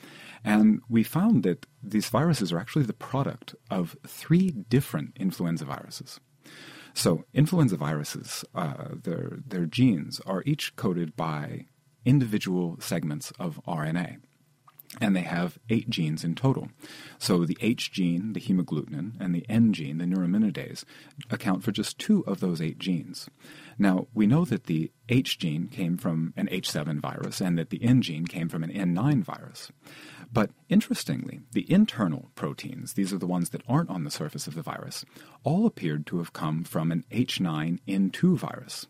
[0.45, 6.21] and we found that these viruses are actually the product of three different influenza viruses.
[6.95, 11.67] So, influenza viruses, uh, their, their genes are each coded by
[12.05, 14.19] individual segments of RNA
[15.01, 16.69] and they have eight genes in total.
[17.19, 20.85] So the H gene, the hemagglutinin, and the N gene, the neuraminidase,
[21.31, 23.29] account for just two of those eight genes.
[23.79, 27.83] Now, we know that the H gene came from an H7 virus and that the
[27.83, 29.71] N gene came from an N9 virus.
[30.33, 34.55] But interestingly, the internal proteins, these are the ones that aren't on the surface of
[34.55, 35.05] the virus,
[35.43, 38.87] all appeared to have come from an H9N2 virus.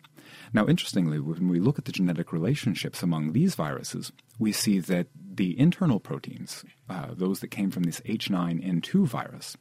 [0.52, 5.08] Now, interestingly, when we look at the genetic relationships among these viruses, we see that
[5.14, 9.56] the internal proteins, uh, those that came from this H9N2 virus,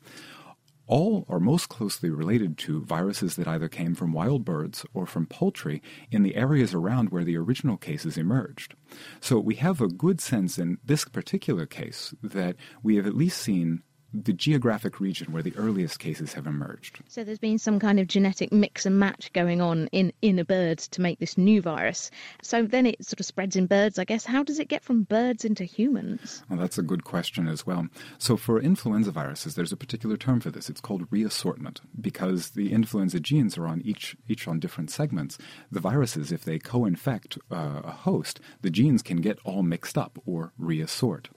[0.89, 5.27] all are most closely related to viruses that either came from wild birds or from
[5.27, 8.73] poultry in the areas around where the original cases emerged.
[9.21, 13.39] So we have a good sense in this particular case that we have at least
[13.39, 16.99] seen the geographic region where the earliest cases have emerged.
[17.07, 20.45] So there's been some kind of genetic mix and match going on in, in a
[20.45, 22.09] bird to make this new virus.
[22.41, 24.25] So then it sort of spreads in birds, I guess.
[24.25, 26.43] How does it get from birds into humans?
[26.49, 27.87] Well, that's a good question as well.
[28.17, 30.69] So for influenza viruses, there's a particular term for this.
[30.69, 35.37] It's called reassortment because the influenza genes are on each each on different segments.
[35.71, 40.19] The viruses, if they co-infect uh, a host, the genes can get all mixed up
[40.25, 41.29] or reassort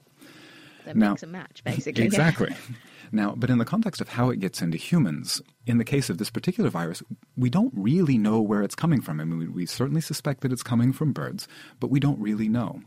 [0.85, 2.03] that now, makes a match, basically.
[2.03, 2.55] Exactly.
[3.11, 6.17] now, but in the context of how it gets into humans, in the case of
[6.17, 7.01] this particular virus,
[7.35, 9.19] we don't really know where it's coming from.
[9.19, 11.47] I mean, we, we certainly suspect that it's coming from birds,
[11.79, 12.81] but we don't really know.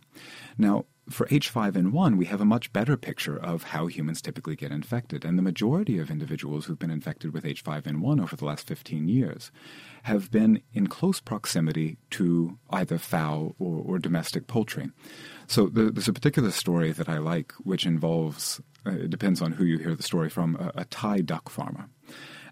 [0.59, 5.25] Now, for H5N1, we have a much better picture of how humans typically get infected.
[5.25, 9.53] And the majority of individuals who've been infected with H5N1 over the last 15 years
[10.03, 14.91] have been in close proximity to either fowl or, or domestic poultry.
[15.47, 19.65] So there's a particular story that I like, which involves, uh, it depends on who
[19.65, 21.89] you hear the story from, a, a Thai duck farmer.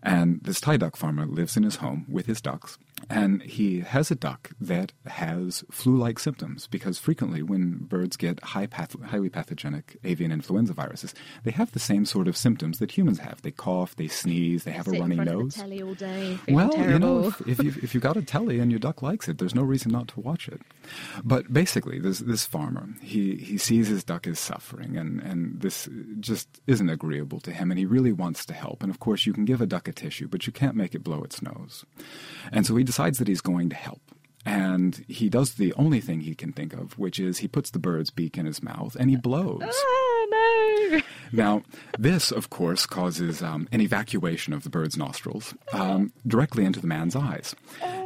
[0.03, 2.79] And this Thai duck farmer lives in his home with his ducks,
[3.11, 8.43] and he has a duck that has flu like symptoms because frequently, when birds get
[8.43, 11.15] high path- highly pathogenic avian influenza viruses,
[11.45, 13.43] they have the same sort of symptoms that humans have.
[13.43, 15.55] They cough, they sneeze, they have Sit a runny nose.
[15.55, 16.93] Telly all day, well, terrible.
[16.93, 19.39] you know, if, if, you, if you've got a telly and your duck likes it,
[19.39, 20.61] there's no reason not to watch it.
[21.23, 25.89] But basically, this, this farmer, he, he sees his duck is suffering, and, and this
[26.21, 28.83] just isn't agreeable to him, and he really wants to help.
[28.83, 31.05] And of course, you can give a duck a tissue, but you can't make it
[31.05, 31.85] blow its nose.
[32.53, 34.01] And so he decides that he's going to help.
[34.47, 37.81] And he does the only thing he can think of, which is he puts the
[37.81, 39.63] bird's beak in his mouth and he blows.
[39.65, 41.01] Oh, no.
[41.33, 41.63] Now,
[41.99, 46.87] this, of course, causes um, an evacuation of the bird's nostrils um, directly into the
[46.87, 47.57] man's eyes.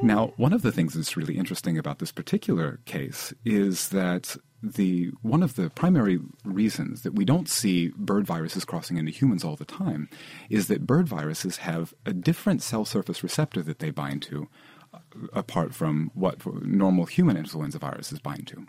[0.03, 5.11] Now, one of the things that's really interesting about this particular case is that the
[5.21, 9.57] one of the primary reasons that we don't see bird viruses crossing into humans all
[9.57, 10.09] the time
[10.49, 14.49] is that bird viruses have a different cell surface receptor that they bind to
[15.33, 18.67] apart from what normal human influenza viruses bind to.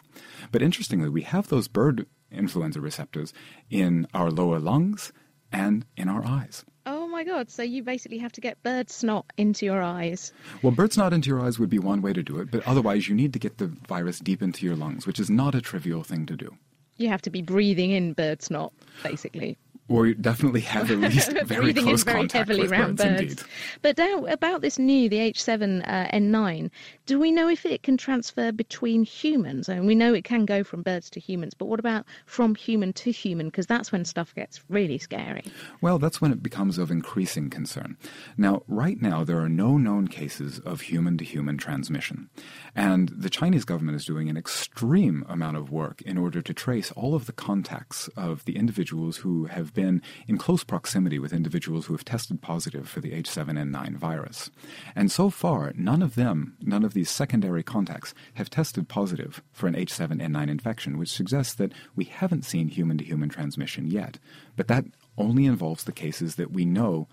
[0.52, 3.34] But interestingly, we have those bird influenza receptors
[3.70, 5.12] in our lower lungs
[5.52, 6.64] and in our eyes.
[6.86, 10.32] Oh my god, so you basically have to get bird snot into your eyes.
[10.62, 13.08] Well, bird snot into your eyes would be one way to do it, but otherwise
[13.08, 16.04] you need to get the virus deep into your lungs, which is not a trivial
[16.04, 16.56] thing to do.
[16.98, 19.58] You have to be breathing in bird snot, basically
[19.90, 23.44] or definitely have at least very Breathing close very contact heavily with around birds, birds.
[23.82, 26.70] But now about this new, the H7N9, uh,
[27.08, 29.68] do we know if it can transfer between humans?
[29.68, 32.94] And we know it can go from birds to humans, but what about from human
[32.94, 33.48] to human?
[33.48, 35.44] Because that's when stuff gets really scary.
[35.82, 37.98] Well, that's when it becomes of increasing concern.
[38.38, 42.30] Now, right now, there are no known cases of human to human transmission.
[42.76, 46.92] And the Chinese government is doing an extreme amount of work in order to trace
[46.92, 51.86] all of the contacts of the individuals who have been in close proximity with individuals
[51.86, 54.52] who have tested positive for the H7N9 virus.
[54.96, 59.68] And so far, none of them, none of these secondary contacts, have tested positive for
[59.68, 64.20] an H7N9 infection, which suggests that we haven't seen human to human transmission yet.
[64.56, 64.86] But that
[65.18, 67.08] only involves the cases that we know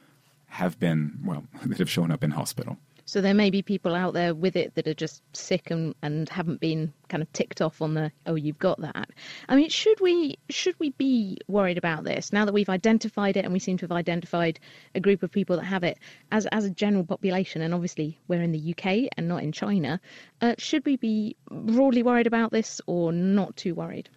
[0.46, 2.78] have been, well, that have shown up in hospital.
[3.06, 6.28] So there may be people out there with it that are just sick and, and
[6.28, 9.10] haven't been kind of ticked off on the oh you've got that.
[9.48, 13.44] I mean, should we should we be worried about this now that we've identified it
[13.44, 14.58] and we seem to have identified
[14.96, 15.98] a group of people that have it
[16.32, 20.00] as as a general population and obviously we're in the UK and not in China.
[20.40, 24.08] Uh, should we be broadly worried about this or not too worried?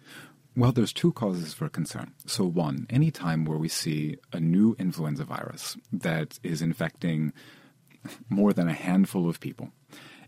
[0.56, 2.12] Well, there's two causes for concern.
[2.26, 7.32] So, one, any time where we see a new influenza virus that is infecting
[8.28, 9.70] more than a handful of people,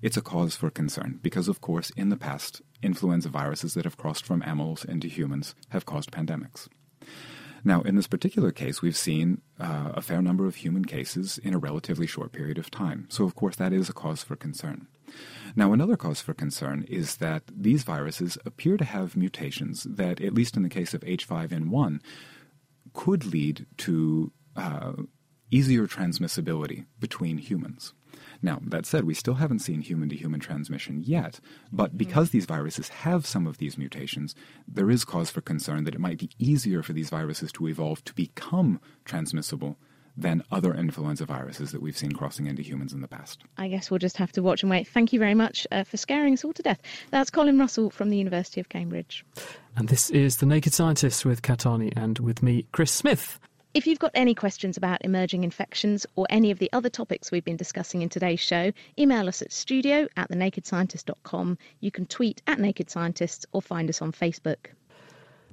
[0.00, 3.96] it's a cause for concern because, of course, in the past, influenza viruses that have
[3.96, 6.68] crossed from animals into humans have caused pandemics.
[7.64, 11.54] Now, in this particular case, we've seen uh, a fair number of human cases in
[11.54, 13.06] a relatively short period of time.
[13.08, 14.88] So, of course, that is a cause for concern.
[15.54, 20.34] Now, another cause for concern is that these viruses appear to have mutations that, at
[20.34, 22.00] least in the case of H5N1,
[22.94, 24.92] could lead to uh,
[25.52, 27.92] easier transmissibility between humans.
[28.40, 31.38] Now, that said, we still haven't seen human to human transmission yet,
[31.70, 31.98] but mm-hmm.
[31.98, 34.34] because these viruses have some of these mutations,
[34.66, 38.04] there is cause for concern that it might be easier for these viruses to evolve
[38.04, 39.76] to become transmissible
[40.16, 43.44] than other influenza viruses that we've seen crossing into humans in the past.
[43.56, 44.86] I guess we'll just have to watch and wait.
[44.88, 46.80] Thank you very much uh, for scaring us all to death.
[47.10, 49.24] That's Colin Russell from the University of Cambridge.
[49.76, 53.40] And this is The Naked Scientists with Kat Arney and with me, Chris Smith.
[53.74, 57.44] If you've got any questions about emerging infections or any of the other topics we've
[57.44, 61.56] been discussing in today's show, email us at studio at thenakedscientist.com.
[61.80, 64.66] You can tweet at Naked Scientists or find us on Facebook.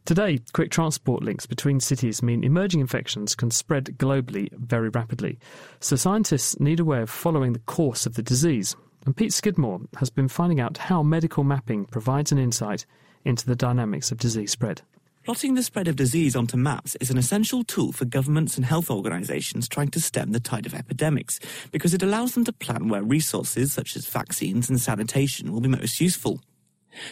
[0.03, 5.39] Today, quick transport links between cities mean emerging infections can spread globally very rapidly.
[5.79, 8.75] So scientists need a way of following the course of the disease.
[9.05, 12.85] And Pete Skidmore has been finding out how medical mapping provides an insight
[13.23, 14.81] into the dynamics of disease spread.
[15.29, 18.89] Plotting the spread of disease onto maps is an essential tool for governments and health
[18.89, 21.39] organisations trying to stem the tide of epidemics
[21.71, 25.69] because it allows them to plan where resources such as vaccines and sanitation will be
[25.69, 26.41] most useful.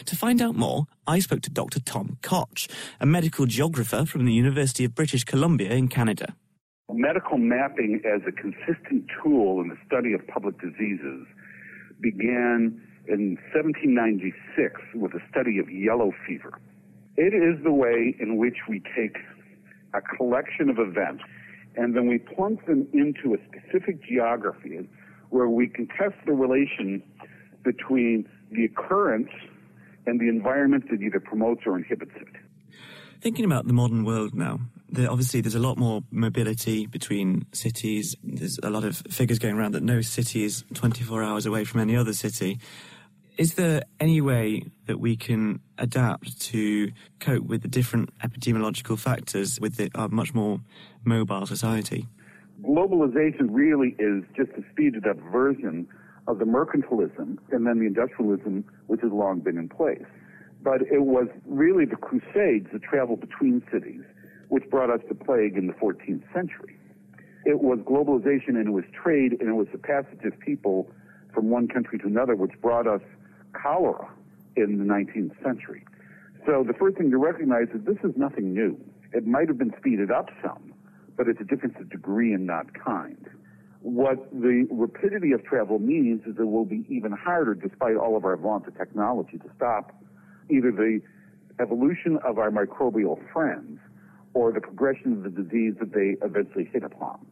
[0.06, 1.78] To find out more, I spoke to Dr.
[1.78, 2.66] Tom Koch,
[2.98, 6.34] a medical geographer from the University of British Columbia in Canada.
[6.92, 11.24] Medical mapping as a consistent tool in the study of public diseases
[12.00, 16.58] began in 1796 with a study of yellow fever.
[17.20, 19.16] It is the way in which we take
[19.92, 21.24] a collection of events
[21.74, 24.88] and then we plunk them into a specific geography
[25.30, 27.02] where we can test the relation
[27.64, 29.30] between the occurrence
[30.06, 32.28] and the environment that either promotes or inhibits it.
[33.20, 38.14] Thinking about the modern world now, there, obviously there's a lot more mobility between cities.
[38.22, 41.80] There's a lot of figures going around that no city is 24 hours away from
[41.80, 42.60] any other city.
[43.38, 49.60] Is there any way that we can adapt to cope with the different epidemiological factors
[49.60, 50.58] with the, our much more
[51.04, 52.08] mobile society?
[52.62, 55.86] Globalization really is just a speeded up version
[56.26, 60.02] of the mercantilism and then the industrialism which has long been in place.
[60.60, 64.02] But it was really the crusades that traveled between cities
[64.48, 66.76] which brought us the plague in the 14th century.
[67.44, 70.90] It was globalization and it was trade and it was the passage of people
[71.32, 73.00] from one country to another which brought us
[73.52, 74.08] cholera
[74.56, 75.84] in the 19th century.
[76.46, 78.78] So the first thing to recognize is this is nothing new.
[79.12, 80.72] It might have been speeded up some,
[81.16, 83.28] but it's a difference of degree and not kind.
[83.80, 88.24] What the rapidity of travel means is it will be even harder, despite all of
[88.24, 89.94] our vaunted technology, to stop
[90.50, 91.00] either the
[91.60, 93.78] evolution of our microbial friends
[94.34, 97.24] or the progression of the disease that they eventually hit upon.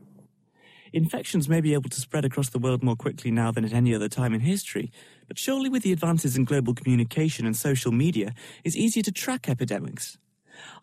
[0.93, 3.95] Infections may be able to spread across the world more quickly now than at any
[3.95, 4.91] other time in history,
[5.29, 8.35] but surely with the advances in global communication and social media,
[8.65, 10.19] it's easier to track epidemics.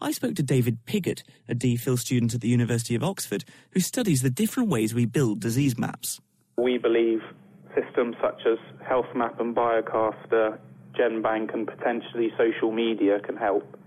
[0.01, 4.22] I spoke to David Piggott, a DPhil student at the University of Oxford, who studies
[4.22, 6.20] the different ways we build disease maps.
[6.58, 7.22] We believe
[7.76, 10.60] systems such as HealthMap and Biocaster,
[10.97, 13.78] GenBank, and potentially social media can help.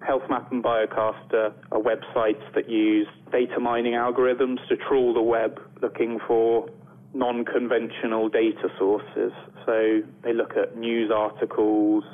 [0.00, 6.18] HealthMap and Biocaster are websites that use data mining algorithms to trawl the web looking
[6.26, 6.68] for
[7.14, 9.32] non conventional data sources.
[9.66, 12.04] So they look at news articles,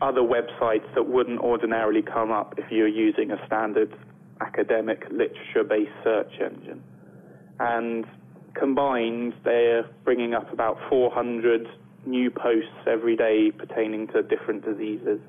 [0.00, 3.94] other websites that wouldn't ordinarily come up if you're using a standard
[4.40, 6.82] academic literature based search engine.
[7.60, 8.06] And
[8.54, 11.66] combined, they're bringing up about 400
[12.06, 15.20] new posts every day pertaining to different diseases.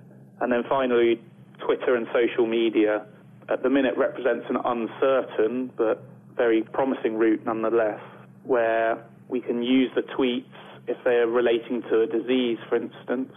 [0.41, 1.21] And then finally,
[1.65, 3.05] Twitter and social media
[3.49, 6.03] at the minute represents an uncertain but
[6.35, 7.99] very promising route nonetheless,
[8.43, 10.45] where we can use the tweets
[10.87, 13.31] if they're relating to a disease, for instance.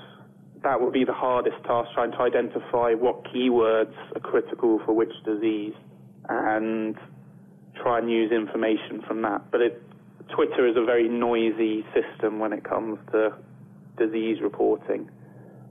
[0.62, 5.12] That would be the hardest task, trying to identify what keywords are critical for which
[5.24, 5.74] disease
[6.28, 6.96] and
[7.80, 9.50] try and use information from that.
[9.52, 9.82] But it,
[10.34, 13.34] Twitter is a very noisy system when it comes to
[13.96, 15.08] disease reporting.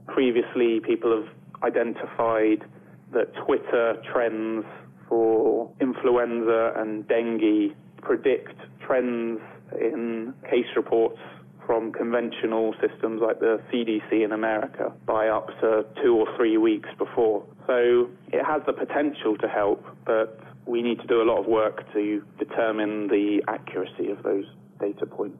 [0.06, 2.64] Previously, people have identified
[3.12, 4.64] that Twitter trends
[5.08, 9.40] for influenza and dengue predict trends
[9.80, 11.18] in case reports
[11.66, 16.88] from conventional systems like the CDC in America by up to two or three weeks
[16.96, 17.44] before.
[17.66, 21.46] So it has the potential to help, but we need to do a lot of
[21.46, 24.44] work to determine the accuracy of those
[24.80, 25.38] data points.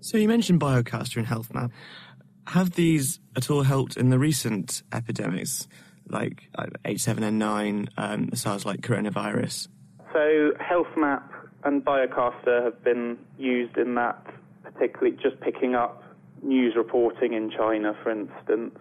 [0.00, 1.72] So you mentioned Biocaster and HealthMap.
[2.48, 5.66] Have these at all helped in the recent epidemics?
[6.08, 6.48] like
[6.84, 9.68] H7N9, um, SARS-like coronavirus?
[10.12, 11.22] So HealthMap
[11.64, 14.24] and Biocaster have been used in that,
[14.62, 16.02] particularly just picking up
[16.42, 18.76] news reporting in China, for instance.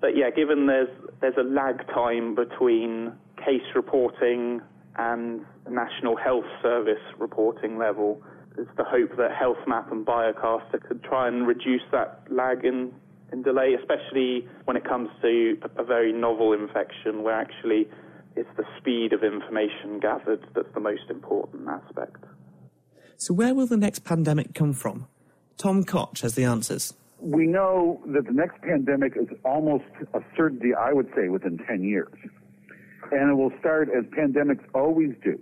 [0.00, 0.88] But yeah, given there's
[1.20, 4.60] there's a lag time between case reporting
[4.96, 8.20] and National Health Service reporting level,
[8.58, 12.92] it's the hope that HealthMap and Biocaster could try and reduce that lag in,
[13.32, 17.88] in delay, especially when it comes to a, a very novel infection where actually
[18.36, 22.24] it's the speed of information gathered that's the most important aspect.
[23.16, 25.06] So, where will the next pandemic come from?
[25.56, 26.94] Tom Koch has the answers.
[27.20, 31.84] We know that the next pandemic is almost a certainty, I would say, within 10
[31.84, 32.12] years.
[33.12, 35.38] And it will start, as pandemics always do,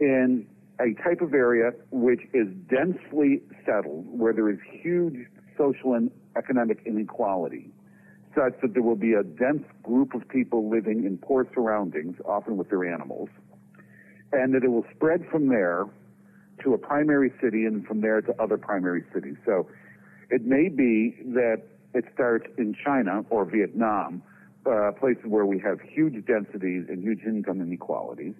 [0.00, 0.46] in
[0.80, 5.26] a type of area which is densely settled, where there is huge
[5.56, 7.70] social and economic inequality
[8.34, 12.56] such that there will be a dense group of people living in poor surroundings, often
[12.56, 13.28] with their animals,
[14.32, 15.86] and that it will spread from there
[16.62, 19.36] to a primary city and from there to other primary cities.
[19.44, 19.68] So
[20.30, 21.62] it may be that
[21.94, 24.22] it starts in China or Vietnam,
[24.66, 28.34] uh, places where we have huge densities and huge income inequalities,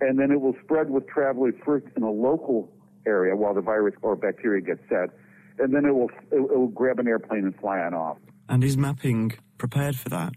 [0.00, 2.70] and then it will spread with travelers first in a local
[3.06, 5.10] area while the virus or bacteria gets set,
[5.58, 8.18] and then it will it will grab an airplane and fly on off.
[8.48, 10.34] And is mapping prepared for that?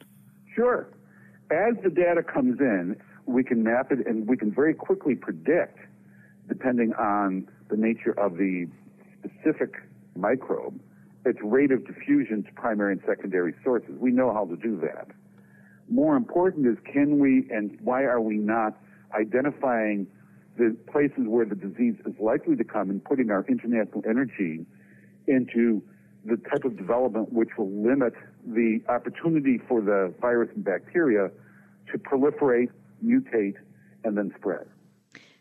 [0.55, 0.87] Sure.
[1.51, 5.77] As the data comes in, we can map it and we can very quickly predict,
[6.47, 8.67] depending on the nature of the
[9.19, 9.75] specific
[10.15, 10.79] microbe,
[11.25, 13.91] its rate of diffusion to primary and secondary sources.
[13.99, 15.07] We know how to do that.
[15.89, 18.77] More important is can we and why are we not
[19.13, 20.07] identifying
[20.57, 24.65] the places where the disease is likely to come and putting our international energy
[25.27, 25.81] into
[26.25, 28.13] the type of development which will limit
[28.45, 31.29] the opportunity for the virus and bacteria
[31.91, 32.69] to proliferate,
[33.03, 33.55] mutate,
[34.03, 34.67] and then spread.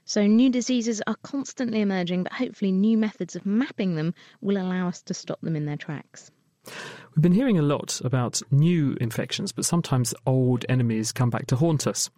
[0.04, 4.86] So, new diseases are constantly emerging, but hopefully, new methods of mapping them will allow
[4.86, 6.30] us to stop them in their tracks.
[7.14, 11.56] We've been hearing a lot about new infections, but sometimes old enemies come back to
[11.56, 12.10] haunt us.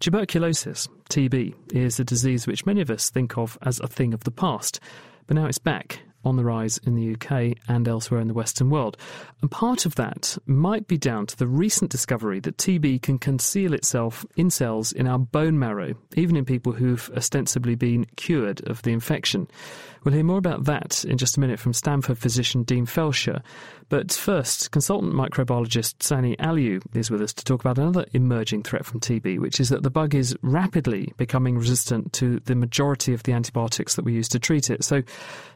[0.00, 4.24] Tuberculosis, TB, is a disease which many of us think of as a thing of
[4.24, 4.80] the past,
[5.26, 8.70] but now it's back on the rise in the UK and elsewhere in the Western
[8.70, 8.96] world.
[9.40, 13.74] And part of that might be down to the recent discovery that TB can conceal
[13.74, 18.82] itself in cells in our bone marrow, even in people who've ostensibly been cured of
[18.82, 19.48] the infection.
[20.04, 23.40] We'll hear more about that in just a minute from Stanford physician Dean Felsher.
[23.88, 28.84] But first, consultant microbiologist Sani Aliu is with us to talk about another emerging threat
[28.84, 33.22] from TB, which is that the bug is rapidly becoming resistant to the majority of
[33.22, 34.82] the antibiotics that we use to treat it.
[34.82, 35.02] So,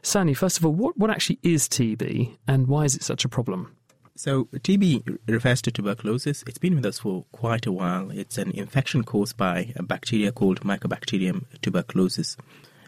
[0.01, 3.29] Sani, first of all, what, what actually is TB and why is it such a
[3.29, 3.75] problem?
[4.15, 6.43] So, TB refers to tuberculosis.
[6.47, 8.11] It's been with us for quite a while.
[8.11, 12.37] It's an infection caused by a bacteria called Mycobacterium tuberculosis.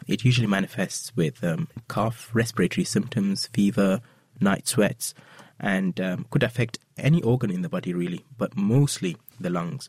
[0.10, 4.02] It usually manifests with um, cough, respiratory symptoms, fever,
[4.42, 5.14] night sweats,
[5.60, 9.88] and um, could affect any organ in the body, really, but mostly the lungs.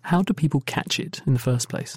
[0.00, 1.96] How do people catch it in the first place?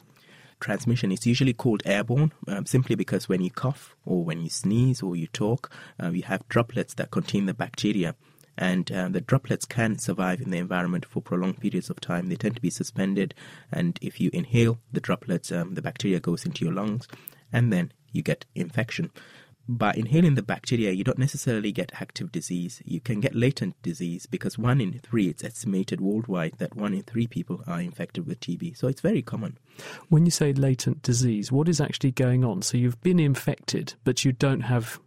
[0.60, 5.02] Transmission is usually called airborne um, simply because when you cough or when you sneeze
[5.02, 8.14] or you talk, uh, you have droplets that contain the bacteria
[8.60, 12.30] and uh, the droplets can survive in the environment for prolonged periods of time.
[12.30, 13.34] They tend to be suspended,
[13.72, 17.08] and if you inhale the droplets, um, the bacteria goes into your lungs,
[17.52, 19.12] and then you get infection.
[19.68, 22.84] By inhaling the bacteria, you don't necessarily get active disease.
[22.86, 27.02] You can get latent disease because one in three, it's estimated worldwide that one in
[27.02, 28.78] three people are infected with TB.
[28.78, 29.58] So it's very common.
[30.10, 32.62] When you say latent disease, what is actually going on?
[32.62, 35.00] So you've been infected, but you don't have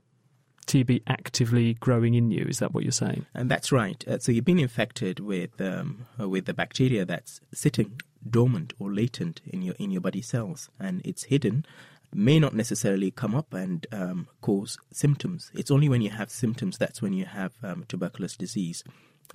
[0.67, 2.45] TB actively growing in you.
[2.45, 3.27] Is that what you're saying?
[3.35, 4.07] And that's right.
[4.09, 9.41] Uh, so you've been infected with um, with the bacteria that's sitting dormant or latent
[9.47, 11.65] in your in your body cells, and it's hidden
[12.13, 15.51] may not necessarily come up and um, cause symptoms.
[15.55, 18.83] It's only when you have symptoms that's when you have um, tuberculous disease.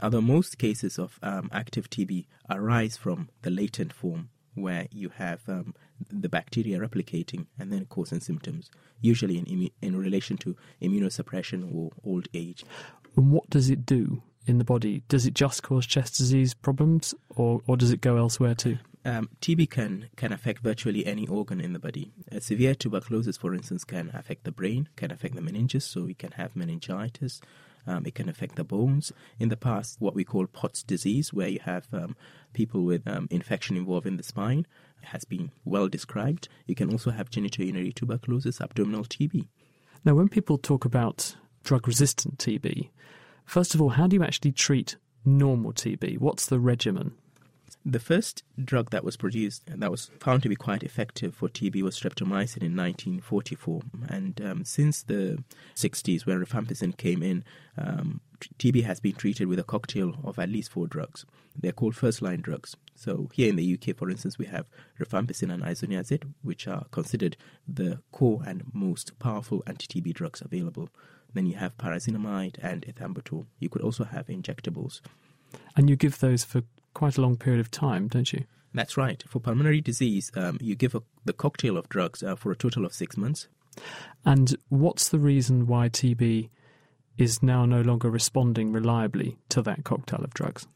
[0.01, 5.41] Although most cases of um, active TB arise from the latent form, where you have
[5.47, 5.73] um,
[6.09, 8.69] the bacteria replicating and then causing symptoms,
[9.01, 12.63] usually in, in relation to immunosuppression or old age.
[13.15, 15.03] And what does it do in the body?
[15.07, 18.77] Does it just cause chest disease problems, or, or does it go elsewhere too?
[19.05, 22.13] Um, TB can, can affect virtually any organ in the body.
[22.39, 26.31] Severe tuberculosis, for instance, can affect the brain, can affect the meninges, so we can
[26.31, 27.41] have meningitis.
[27.85, 29.11] Um, it can affect the bones.
[29.39, 32.15] In the past, what we call Pott's disease, where you have um,
[32.53, 34.65] people with um, infection involving the spine,
[35.01, 36.47] has been well described.
[36.65, 39.47] You can also have genitourinary tuberculosis, abdominal TB.
[40.05, 42.89] Now, when people talk about drug resistant TB,
[43.45, 44.95] first of all, how do you actually treat
[45.25, 46.19] normal TB?
[46.19, 47.15] What's the regimen?
[47.85, 51.49] The first drug that was produced and that was found to be quite effective for
[51.49, 53.81] TB was streptomycin in 1944.
[54.07, 55.43] And um, since the
[55.75, 57.43] 60s, when rifampicin came in,
[57.77, 58.21] um,
[58.57, 61.25] TB has been treated with a cocktail of at least four drugs.
[61.57, 62.75] They're called first line drugs.
[62.95, 64.65] So here in the UK, for instance, we have
[64.99, 67.35] rifampicin and isoniazid, which are considered
[67.67, 70.89] the core and most powerful anti-TB drugs available.
[71.33, 73.45] Then you have pyrazinamide and ethambutol.
[73.59, 75.01] You could also have injectables.
[75.75, 76.63] And you give those for
[76.93, 78.45] quite a long period of time, don't you?
[78.73, 79.23] That's right.
[79.27, 82.85] For pulmonary disease, um, you give a, the cocktail of drugs uh, for a total
[82.85, 83.47] of six months.
[84.25, 86.49] And what's the reason why TB
[87.17, 90.67] is now no longer responding reliably to that cocktail of drugs?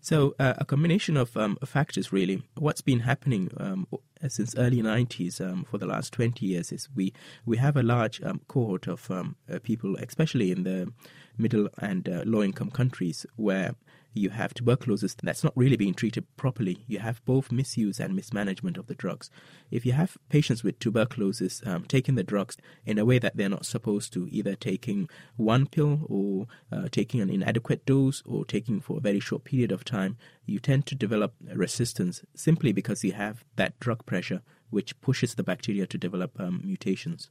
[0.00, 2.42] So uh, a combination of um, factors, really.
[2.58, 3.86] What's been happening um,
[4.28, 7.14] since early 90s um, for the last 20 years is we
[7.46, 10.92] we have a large um, cohort of um, uh, people, especially in the
[11.38, 13.76] middle and uh, low income countries, where
[14.14, 16.84] you have tuberculosis that's not really being treated properly.
[16.86, 19.28] You have both misuse and mismanagement of the drugs.
[19.70, 22.56] If you have patients with tuberculosis um, taking the drugs
[22.86, 27.20] in a way that they're not supposed to, either taking one pill or uh, taking
[27.20, 30.94] an inadequate dose or taking for a very short period of time, you tend to
[30.94, 36.38] develop resistance simply because you have that drug pressure, which pushes the bacteria to develop
[36.40, 37.30] um, mutations.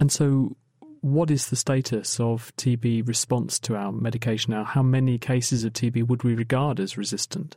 [0.00, 0.56] And so,
[1.00, 4.64] what is the status of TB response to our medication now?
[4.64, 7.56] How many cases of TB would we regard as resistant?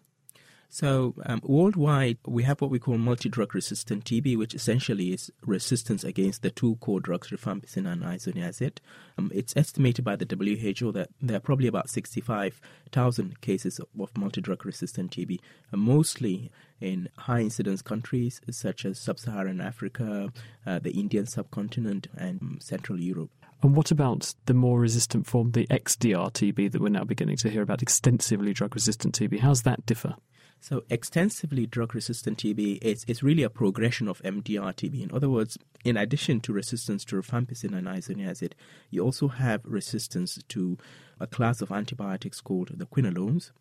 [0.73, 5.29] So, um, worldwide, we have what we call multi drug resistant TB, which essentially is
[5.45, 8.77] resistance against the two core drugs, rifampicin and isoniazid.
[9.17, 14.39] Um, it's estimated by the WHO that there are probably about 65,000 cases of, multi
[14.39, 15.41] drug resistant TB,
[15.73, 16.49] uh, mostly
[16.79, 20.31] in high incidence countries such as sub Saharan Africa,
[20.65, 23.29] uh, the Indian subcontinent, and um, Central Europe.
[23.61, 27.49] And what about the more resistant form, the XDR TB, that we're now beginning to
[27.49, 29.41] hear about, extensively drug resistant TB?
[29.41, 30.15] How's that differ?
[30.63, 35.01] So, extensively drug resistant TB is, is really a progression of MDR TB.
[35.01, 38.51] In other words, in addition to resistance to rifampicin and isoniazid,
[38.91, 40.77] you also have resistance to
[41.19, 43.51] a class of antibiotics called the quinolones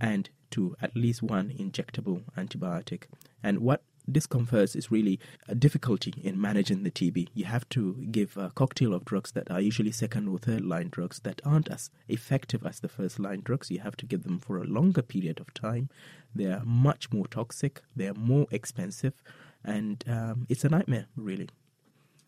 [0.00, 3.04] and to at least one injectable antibiotic.
[3.40, 7.28] And what this confers is really a difficulty in managing the TB.
[7.34, 10.88] You have to give a cocktail of drugs that are usually second or third line
[10.90, 13.70] drugs that aren't as effective as the first line drugs.
[13.70, 15.90] You have to give them for a longer period of time.
[16.34, 19.14] They are much more toxic, they are more expensive,
[19.64, 21.48] and um, it's a nightmare, really.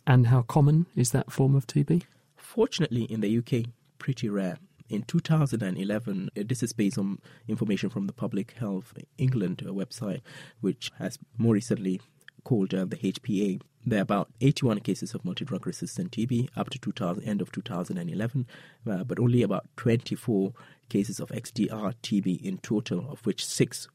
[0.07, 2.05] And how common is that form of TB?
[2.37, 4.59] Fortunately, in the UK, pretty rare.
[4.91, 10.21] In 2011, uh, this is based on information from the Public Health England uh, website,
[10.61, 12.01] which has more recently
[12.43, 13.63] called uh, the HPA.
[13.87, 18.49] There are about 81 cases of multi-drug resistant TB up to 2000, end of 2011,
[18.91, 20.53] uh, but only about 24
[20.89, 23.87] cases of XDR TB in total, of which six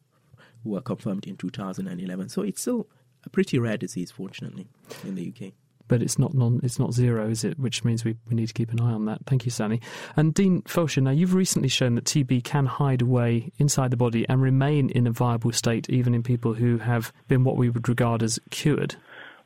[0.64, 2.30] were confirmed in 2011.
[2.30, 2.88] So it's still
[3.26, 4.70] a pretty rare disease, fortunately,
[5.04, 5.52] in the UK
[5.88, 7.60] but it's not non, it's not zero, is it?
[7.60, 9.20] Which means we, we need to keep an eye on that.
[9.26, 9.82] Thank you, Sani.
[10.16, 14.28] And Dean Felsher, now you've recently shown that TB can hide away inside the body
[14.28, 17.88] and remain in a viable state even in people who have been what we would
[17.88, 18.96] regard as cured.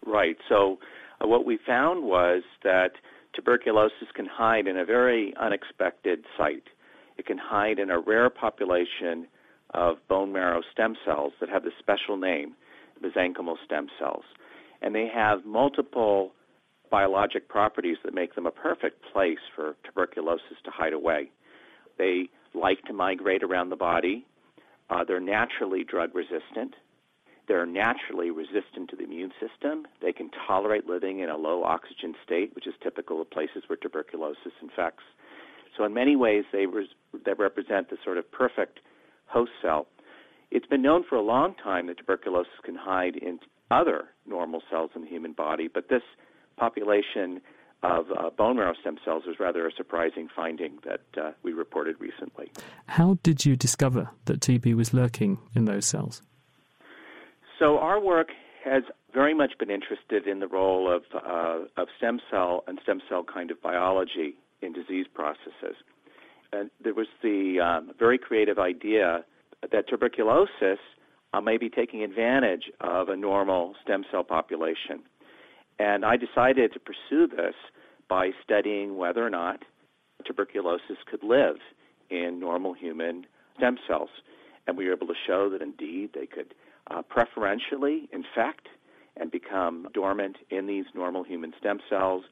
[0.05, 0.37] Right.
[0.47, 0.77] So
[1.21, 2.91] uh, what we found was that
[3.35, 6.63] tuberculosis can hide in a very unexpected site.
[7.17, 9.27] It can hide in a rare population
[9.73, 12.55] of bone marrow stem cells that have the special name,
[13.03, 14.23] mesenchymal stem cells
[14.81, 16.31] and they have multiple
[16.89, 21.29] biologic properties that make them a perfect place for tuberculosis to hide away.
[21.97, 24.25] They like to migrate around the body.
[24.89, 26.75] Uh, they're naturally drug resistant.
[27.47, 29.85] They're naturally resistant to the immune system.
[30.01, 33.77] They can tolerate living in a low oxygen state, which is typical of places where
[33.77, 35.03] tuberculosis infects.
[35.77, 36.87] So, in many ways, they, res-
[37.25, 38.79] they represent the sort of perfect
[39.27, 39.87] host cell.
[40.51, 43.39] It's been known for a long time that tuberculosis can hide in
[43.71, 46.03] other normal cells in the human body, but this
[46.57, 47.41] population
[47.81, 51.95] of uh, bone marrow stem cells was rather a surprising finding that uh, we reported
[51.99, 52.51] recently.
[52.87, 56.21] How did you discover that TB was lurking in those cells?
[57.57, 58.29] So, our work
[58.63, 63.01] has very much been interested in the role of, uh, of stem cell and stem
[63.09, 65.75] cell kind of biology in disease processes.
[66.51, 69.23] And there was the um, very creative idea
[69.71, 70.79] that tuberculosis
[71.33, 75.01] uh, may be taking advantage of a normal stem cell population.
[75.77, 77.55] And I decided to pursue this
[78.09, 79.63] by studying whether or not
[80.25, 81.57] tuberculosis could live
[82.09, 83.25] in normal human
[83.57, 84.09] stem cells.
[84.67, 86.53] And we were able to show that indeed they could
[86.91, 88.67] uh, preferentially infect
[89.15, 92.23] and become dormant in these normal human stem cells.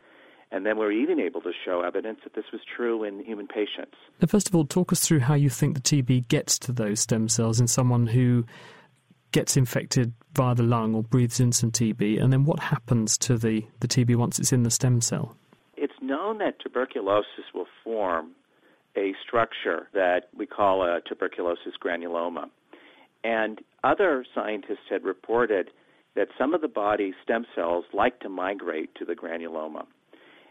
[0.52, 3.98] And then we're even able to show evidence that this was true in human patients.
[4.22, 7.02] Now, first of all, talk us through how you think the TB gets to those
[7.02, 8.46] stem cells in someone who
[9.32, 13.38] gets infected via the lung or breathes in some TB, and then what happens to
[13.38, 15.36] the, the TB once it's in the stem cell?
[15.76, 18.32] It's known that tuberculosis will form
[18.96, 22.50] a structure that we call a tuberculosis granuloma.
[23.24, 25.70] And other scientists had reported
[26.16, 29.86] that some of the body's stem cells like to migrate to the granuloma.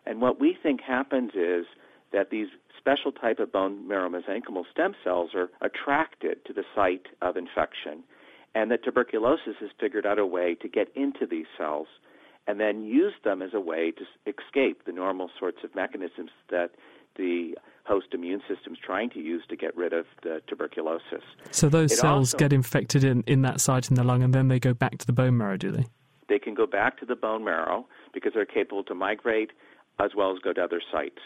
[0.06, 1.66] And what we think happens is
[2.12, 2.48] that these
[2.78, 8.04] special type of bone marrow mesenchymal stem cells are attracted to the site of infection,
[8.56, 11.88] and that tuberculosis has figured out a way to get into these cells
[12.46, 16.70] and then use them as a way to escape the normal sorts of mechanisms that
[17.16, 17.54] the
[17.84, 21.22] host immune system is trying to use to get rid of the tuberculosis.
[21.50, 24.32] So those It cells also- get infected in, in that site in the lung and
[24.32, 25.84] then they go back to the bone marrow, do they?
[26.30, 29.50] They can go back to the bone marrow because they're capable to migrate
[30.00, 31.20] as well as go to other sites.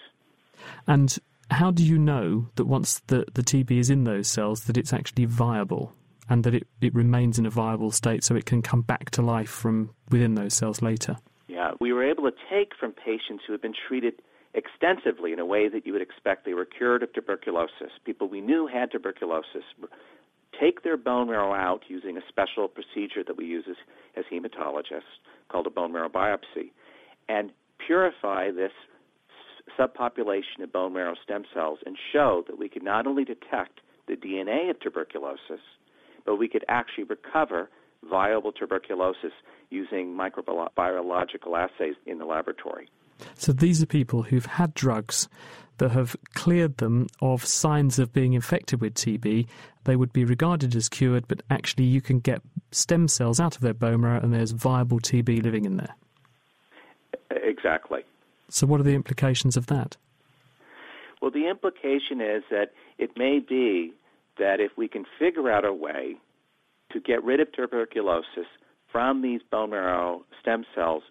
[0.88, 1.16] And
[1.52, 4.92] how do you know that once the, the TB is in those cells that it's
[4.92, 5.94] actually viable
[6.30, 9.20] and that it, it remains in a viable state so it can come back to
[9.20, 11.16] life from within those cells later?
[11.48, 14.14] Yeah, we were able to take from patients who had been treated
[14.54, 16.44] extensively in a way that you would expect.
[16.44, 19.64] They were cured of tuberculosis, people we knew had tuberculosis,
[20.58, 23.76] take their bone marrow out using a special procedure that we use as,
[24.16, 25.18] as hematologists
[25.48, 26.70] called a bone marrow biopsy,
[27.28, 27.50] and
[27.84, 28.72] purify this
[29.78, 34.14] subpopulation of bone marrow stem cells and show that we could not only detect the
[34.16, 35.60] DNA of tuberculosis,
[36.24, 37.68] but we could actually recover
[38.08, 39.32] viable tuberculosis
[39.70, 42.88] using microbiological assays in the laboratory.
[43.34, 45.28] So these are people who've had drugs
[45.78, 49.46] that have cleared them of signs of being infected with TB.
[49.84, 53.62] They would be regarded as cured, but actually you can get stem cells out of
[53.62, 55.94] their bone marrow and there's viable TB living in there.
[57.30, 58.02] Exactly.
[58.48, 59.96] So what are the implications of that?
[61.22, 63.92] Well, the implication is that it may be
[64.40, 66.16] that if we can figure out a way
[66.90, 68.48] to get rid of tuberculosis
[68.90, 71.04] from these bone marrow stem cells,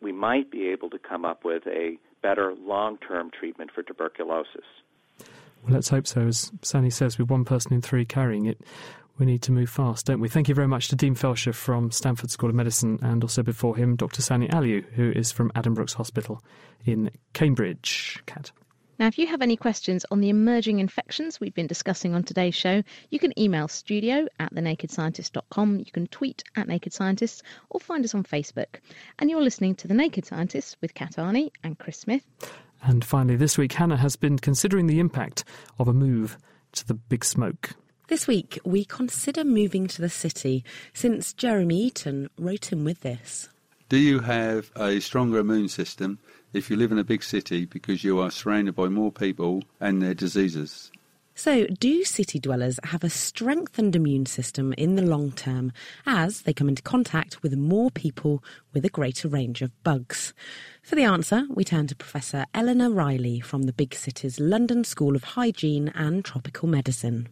[0.00, 4.64] we might be able to come up with a better long term treatment for tuberculosis.
[5.62, 6.28] Well, let's hope so.
[6.28, 8.60] As Sani says, with one person in three carrying it,
[9.18, 10.28] we need to move fast, don't we?
[10.28, 13.76] Thank you very much to Dean Felsher from Stanford School of Medicine and also before
[13.76, 14.22] him, Dr.
[14.22, 16.40] Sani Aliu, who is from Addenbrooke's Hospital
[16.84, 18.22] in Cambridge.
[18.26, 18.52] Kat.
[18.98, 22.56] Now, if you have any questions on the emerging infections we've been discussing on today's
[22.56, 28.04] show, you can email studio at thenakedscientist.com, you can tweet at Naked Scientists, or find
[28.04, 28.80] us on Facebook.
[29.20, 32.26] And you're listening to The Naked Scientists with Kat Arney and Chris Smith.
[32.82, 35.44] And finally, this week, Hannah has been considering the impact
[35.78, 36.36] of a move
[36.72, 37.76] to the big smoke.
[38.08, 43.48] This week, we consider moving to the city since Jeremy Eaton wrote in with this.
[43.88, 46.18] Do you have a stronger immune system
[46.52, 50.02] if you live in a big city because you are surrounded by more people and
[50.02, 50.92] their diseases?
[51.34, 55.72] So, do city dwellers have a strengthened immune system in the long term
[56.04, 60.34] as they come into contact with more people with a greater range of bugs?
[60.82, 65.16] For the answer, we turn to Professor Eleanor Riley from the big city's London School
[65.16, 67.30] of Hygiene and Tropical Medicine.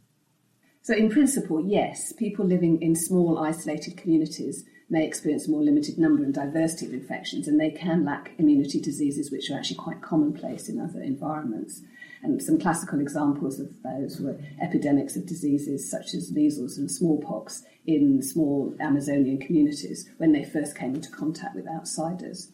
[0.80, 5.98] So, in principle, yes, people living in small, isolated communities may experience a more limited
[5.98, 10.00] number and diversity of infections, and they can lack immunity diseases which are actually quite
[10.00, 11.82] commonplace in other environments.
[12.22, 17.64] And some classical examples of those were epidemics of diseases such as measles and smallpox
[17.86, 22.50] in small Amazonian communities when they first came into contact with outsiders.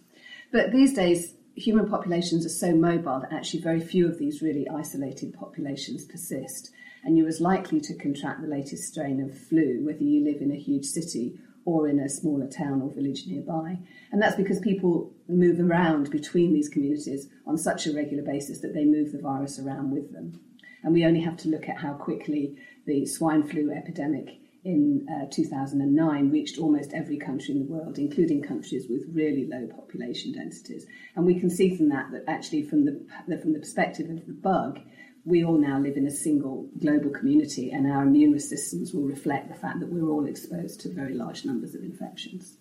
[0.50, 4.68] But these days, human populations are so mobile that actually very few of these really
[4.68, 6.70] isolated populations persist.
[7.04, 10.52] And you're as likely to contract the latest strain of flu whether you live in
[10.52, 13.78] a huge city or in a smaller town or village nearby.
[14.10, 18.74] And that's because people move around between these communities on such a regular basis that
[18.74, 20.40] they move the virus around with them.
[20.82, 22.56] And we only have to look at how quickly
[22.86, 28.42] the swine flu epidemic in uh, 2009 reached almost every country in the world, including
[28.42, 30.86] countries with really low population densities.
[31.16, 33.04] And we can see from that that actually, from the,
[33.40, 34.78] from the perspective of the bug,
[35.24, 39.48] we all now live in a single global community, and our immune systems will reflect
[39.48, 42.56] the fact that we're all exposed to very large numbers of infections.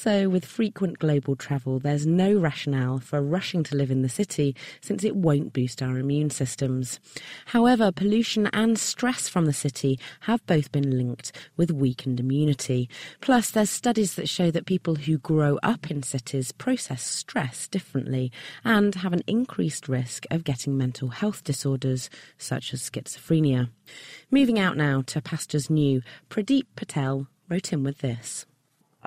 [0.00, 4.54] So, with frequent global travel, there's no rationale for rushing to live in the city
[4.80, 7.00] since it won't boost our immune systems.
[7.46, 12.88] However, pollution and stress from the city have both been linked with weakened immunity.
[13.20, 18.30] Plus, there's studies that show that people who grow up in cities process stress differently
[18.62, 23.68] and have an increased risk of getting mental health disorders such as schizophrenia.
[24.30, 28.46] Moving out now to Pastures New, Pradeep Patel wrote in with this.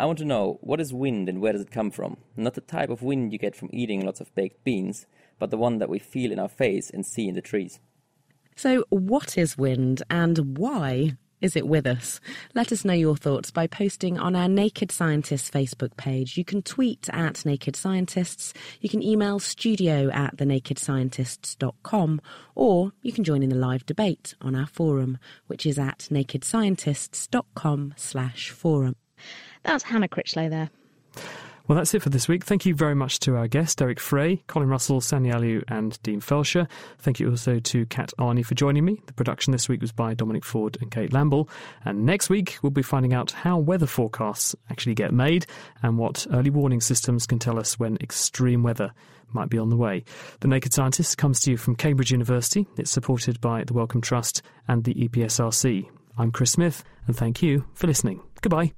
[0.02, 2.18] I want to know what is wind and where does it come from?
[2.36, 5.06] Not the type of wind you get from eating lots of baked beans,
[5.38, 7.80] but the one that we feel in our face and see in the trees.
[8.56, 12.20] So, what is wind and why is it with us?
[12.56, 16.36] Let us know your thoughts by posting on our Naked Scientists Facebook page.
[16.36, 22.22] You can tweet at Naked Scientists, you can email studio at thenakedscientists.com,
[22.56, 27.94] or you can join in the live debate on our forum, which is at nakedscientists.com
[27.98, 28.96] slash forum.
[29.64, 30.70] That's Hannah Critchlow there.
[31.68, 32.44] Well, that's it for this week.
[32.44, 36.20] Thank you very much to our guests, Eric Frey, Colin Russell, Sani Aliu, and Dean
[36.20, 36.68] Felsher.
[37.00, 39.02] Thank you also to Kat Arney for joining me.
[39.06, 41.48] The production this week was by Dominic Ford and Kate Lamble.
[41.86, 45.46] And next week, we'll be finding out how weather forecasts actually get made
[45.82, 48.92] and what early warning systems can tell us when extreme weather
[49.30, 50.04] might be on the way.
[50.42, 52.68] The Naked Scientist comes to you from Cambridge University.
[52.76, 55.88] It's supported by the Wellcome Trust and the EPSRC.
[56.18, 58.22] I'm Chris Smith, and thank you for listening.
[58.42, 58.74] Goodbye.